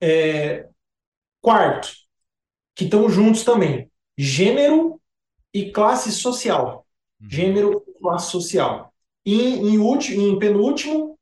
[0.00, 0.68] É...
[1.40, 1.88] Quarto,
[2.74, 5.00] que estão juntos também: gênero
[5.52, 6.86] e classe social.
[7.20, 7.30] Uhum.
[7.30, 8.92] Gênero e classe social.
[9.24, 11.15] E em, último, em penúltimo,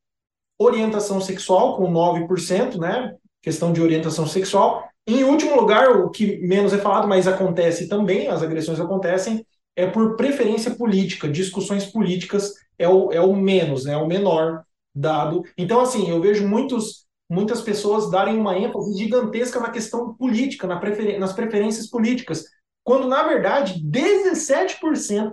[0.59, 3.15] orientação sexual, com 9%, né?
[3.43, 4.89] Questão de orientação sexual.
[5.07, 9.45] Em último lugar, o que menos é falado, mas acontece também, as agressões acontecem,
[9.77, 13.93] é por preferência política, discussões políticas é o, é o menos, né?
[13.93, 14.63] É o menor
[14.95, 15.43] dado.
[15.59, 20.79] Então, assim, eu vejo muitos, muitas pessoas darem uma ênfase gigantesca na questão política, na
[20.79, 22.45] prefer, nas preferências políticas,
[22.85, 25.33] quando, na verdade, 17%,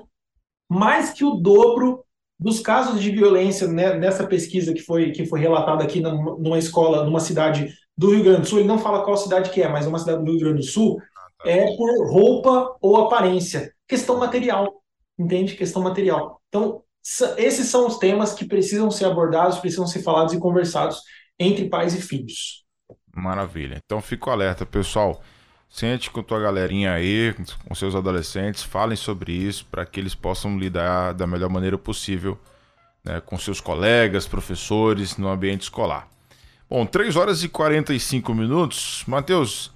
[0.69, 2.03] mais que o dobro
[2.41, 7.05] dos casos de violência né, nessa pesquisa que foi, que foi relatada aqui numa escola,
[7.05, 9.85] numa cidade do Rio Grande do Sul, ele não fala qual cidade que é, mas
[9.85, 11.49] uma cidade do Rio Grande do Sul, ah, tá.
[11.51, 13.71] é por roupa ou aparência.
[13.87, 14.81] Questão material,
[15.19, 15.53] entende?
[15.53, 16.41] Questão material.
[16.49, 16.81] Então,
[17.37, 20.99] esses são os temas que precisam ser abordados, precisam ser falados e conversados
[21.37, 22.65] entre pais e filhos.
[23.13, 23.79] Maravilha.
[23.85, 25.21] Então, fico alerta, pessoal.
[25.71, 27.33] Sente com tua galerinha aí,
[27.67, 32.37] com seus adolescentes, falem sobre isso para que eles possam lidar da melhor maneira possível
[33.05, 36.09] né, com seus colegas, professores no ambiente escolar.
[36.69, 39.03] Bom, 3 horas e 45 minutos.
[39.07, 39.71] Matheus,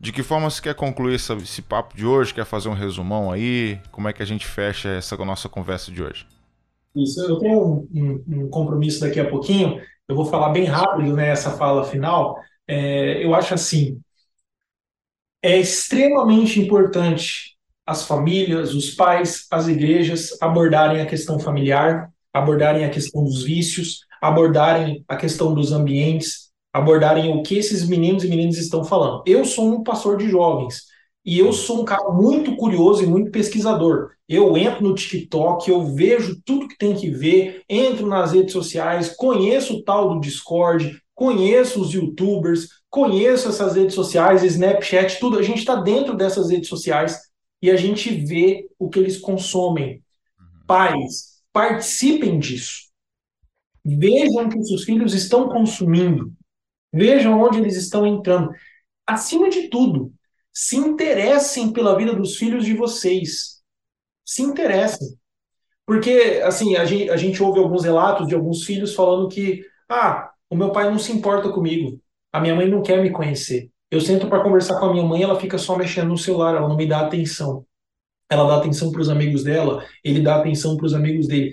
[0.00, 2.34] De que forma você quer concluir esse, esse papo de hoje?
[2.34, 3.80] Quer fazer um resumão aí?
[3.92, 6.26] Como é que a gente fecha essa nossa conversa de hoje?
[6.94, 9.80] Isso, eu tenho um, um, um compromisso daqui a pouquinho.
[10.08, 12.36] Eu vou falar bem rápido nessa né, fala final.
[12.66, 14.00] É, eu acho assim,
[15.42, 22.90] é extremamente importante as famílias, os pais, as igrejas abordarem a questão familiar, abordarem a
[22.90, 28.58] questão dos vícios, abordarem a questão dos ambientes, abordarem o que esses meninos e meninas
[28.58, 29.22] estão falando.
[29.26, 30.84] Eu sou um pastor de jovens
[31.24, 34.10] e eu sou um cara muito curioso e muito pesquisador.
[34.28, 39.14] Eu entro no TikTok, eu vejo tudo que tem que ver, entro nas redes sociais,
[39.16, 45.38] conheço o tal do Discord, conheço os YouTubers, conheço essas redes sociais, Snapchat, tudo.
[45.38, 47.20] A gente está dentro dessas redes sociais
[47.60, 50.02] e a gente vê o que eles consomem.
[50.40, 50.66] Uhum.
[50.66, 52.88] Pais, participem disso.
[53.84, 56.32] Vejam o que seus filhos estão consumindo.
[56.90, 58.50] Vejam onde eles estão entrando.
[59.06, 60.14] Acima de tudo,
[60.50, 63.60] se interessem pela vida dos filhos de vocês.
[64.24, 65.18] Se interessem.
[65.84, 70.30] Porque, assim, a gente, a gente ouve alguns relatos de alguns filhos falando que, ah,
[70.50, 72.00] o meu pai não se importa comigo.
[72.32, 73.70] A minha mãe não quer me conhecer.
[73.90, 76.68] Eu sento para conversar com a minha mãe, ela fica só mexendo no celular, ela
[76.68, 77.64] não me dá atenção.
[78.28, 81.52] Ela dá atenção para os amigos dela, ele dá atenção para os amigos dele.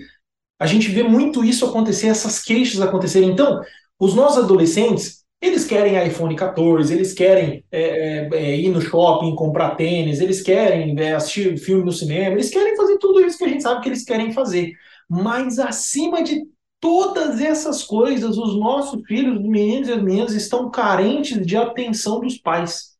[0.58, 3.30] A gente vê muito isso acontecer, essas queixas acontecerem.
[3.30, 3.60] Então,
[3.98, 9.34] os nossos adolescentes, eles querem iPhone 14, eles querem é, é, é, ir no shopping,
[9.34, 13.44] comprar tênis, eles querem é, assistir filme no cinema, eles querem fazer tudo isso que
[13.44, 14.72] a gente sabe que eles querem fazer.
[15.08, 16.44] Mas acima de
[16.80, 22.20] todas essas coisas, os nossos filhos, os meninos e as meninas, estão carentes de atenção
[22.20, 22.96] dos pais.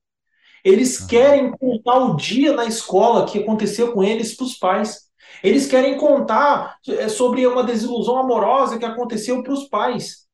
[0.64, 5.08] Eles querem contar o dia na escola que aconteceu com eles para os pais.
[5.42, 10.26] Eles querem contar é, sobre uma desilusão amorosa que aconteceu para os pais.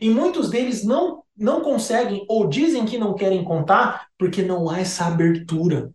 [0.00, 4.80] E muitos deles não, não conseguem ou dizem que não querem contar porque não há
[4.80, 5.90] essa abertura.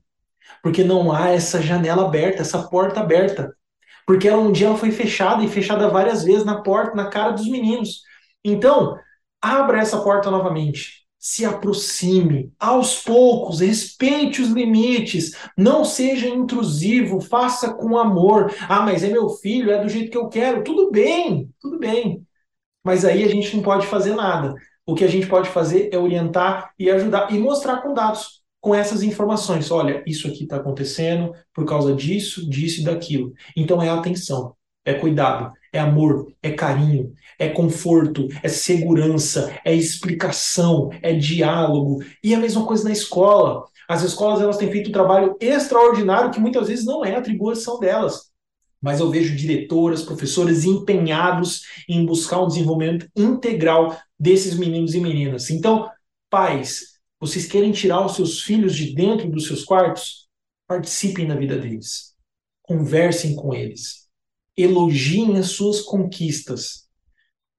[0.61, 3.55] Porque não há essa janela aberta, essa porta aberta.
[4.05, 7.31] Porque ela, um dia ela foi fechada e fechada várias vezes na porta, na cara
[7.31, 8.01] dos meninos.
[8.43, 8.97] Então,
[9.41, 11.05] abra essa porta novamente.
[11.17, 18.53] Se aproxime aos poucos, respeite os limites, não seja intrusivo, faça com amor.
[18.69, 20.63] Ah, mas é meu filho, é do jeito que eu quero.
[20.63, 22.23] Tudo bem, tudo bem.
[22.83, 24.53] Mas aí a gente não pode fazer nada.
[24.85, 28.73] O que a gente pode fazer é orientar e ajudar e mostrar com dados com
[28.73, 29.69] essas informações.
[29.69, 33.31] Olha, isso aqui está acontecendo por causa disso, disso e daquilo.
[33.55, 40.89] Então é atenção, é cuidado, é amor, é carinho, é conforto, é segurança, é explicação,
[41.03, 42.03] é diálogo.
[42.23, 43.65] E a mesma coisa na escola.
[43.87, 48.31] As escolas elas têm feito um trabalho extraordinário que muitas vezes não é atribuição delas.
[48.81, 55.51] Mas eu vejo diretoras, professores empenhados em buscar um desenvolvimento integral desses meninos e meninas.
[55.51, 55.87] Então,
[56.31, 56.94] pais,
[57.25, 60.27] vocês querem tirar os seus filhos de dentro dos seus quartos?
[60.67, 62.15] Participem da vida deles.
[62.61, 64.07] Conversem com eles.
[64.55, 66.87] Elogiem as suas conquistas.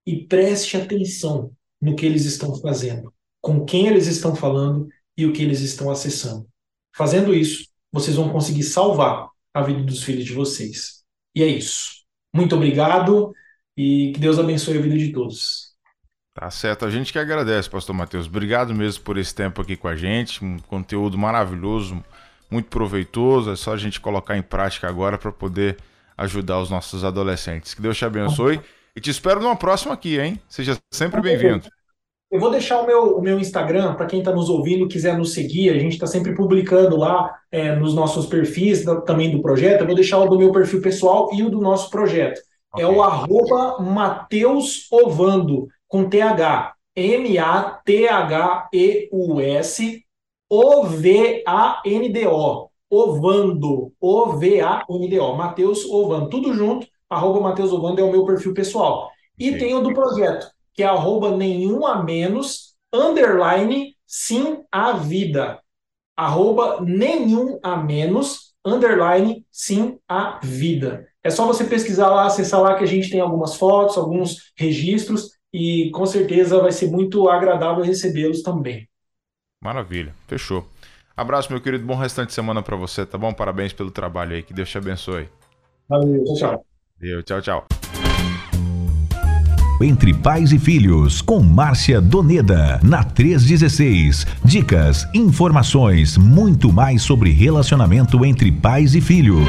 [0.07, 5.33] E preste atenção no que eles estão fazendo, com quem eles estão falando e o
[5.33, 6.49] que eles estão acessando.
[6.95, 11.03] Fazendo isso, vocês vão conseguir salvar a vida dos filhos de vocês.
[11.35, 12.05] E é isso.
[12.33, 13.33] Muito obrigado
[13.77, 15.66] e que Deus abençoe a vida de todos.
[16.39, 18.27] Tá certo, a gente que agradece, Pastor Matheus.
[18.27, 20.45] Obrigado mesmo por esse tempo aqui com a gente.
[20.45, 22.05] Um conteúdo maravilhoso,
[22.51, 23.51] muito proveitoso.
[23.51, 25.79] É só a gente colocar em prática agora para poder
[26.15, 27.73] ajudar os nossos adolescentes.
[27.73, 28.61] Que Deus te abençoe
[28.95, 30.39] e te espero numa próxima aqui, hein?
[30.47, 31.69] Seja sempre bem-vindo.
[32.31, 35.33] Eu vou deixar o meu, o meu Instagram para quem está nos ouvindo quiser nos
[35.33, 35.71] seguir.
[35.71, 39.81] A gente está sempre publicando lá é, nos nossos perfis da, também do projeto.
[39.81, 42.43] Eu vou deixar o do meu perfil pessoal e o do nosso projeto.
[42.75, 42.85] Okay.
[42.85, 46.75] É o arroba Mateus Ovando com TH.
[46.97, 47.77] M-A-T-H-E-U-S
[50.49, 51.51] O-V-A-N-D-O.
[52.89, 53.93] Ovando.
[54.01, 55.37] O-V-A-N-D-O.
[55.37, 56.31] Matheus Ovando.
[56.31, 56.87] Tudo junto.
[57.09, 59.11] Arroba Matheus Ovando é o meu perfil pessoal.
[59.39, 59.59] E Sim.
[59.59, 65.61] tem o do projeto, que é arroba nenhum a menos, underline, sim a vida.
[66.17, 71.07] Arroba nenhum a menos, underline, sim a vida.
[71.23, 75.36] É só você pesquisar lá, acessar lá que a gente tem algumas fotos, alguns registros
[75.53, 78.89] e com certeza vai ser muito agradável recebê-los também.
[79.63, 80.67] Maravilha, fechou.
[81.17, 83.33] Abraço, meu querido, bom restante de semana para você, tá bom?
[83.33, 85.29] Parabéns pelo trabalho aí, que Deus te abençoe.
[85.89, 86.67] Valeu, tchau, tchau.
[86.99, 87.67] Deus, tchau, tchau.
[89.81, 94.27] Entre Pais e Filhos, com Márcia Doneda, na 316.
[94.43, 99.47] Dicas, informações, muito mais sobre relacionamento entre pais e filhos.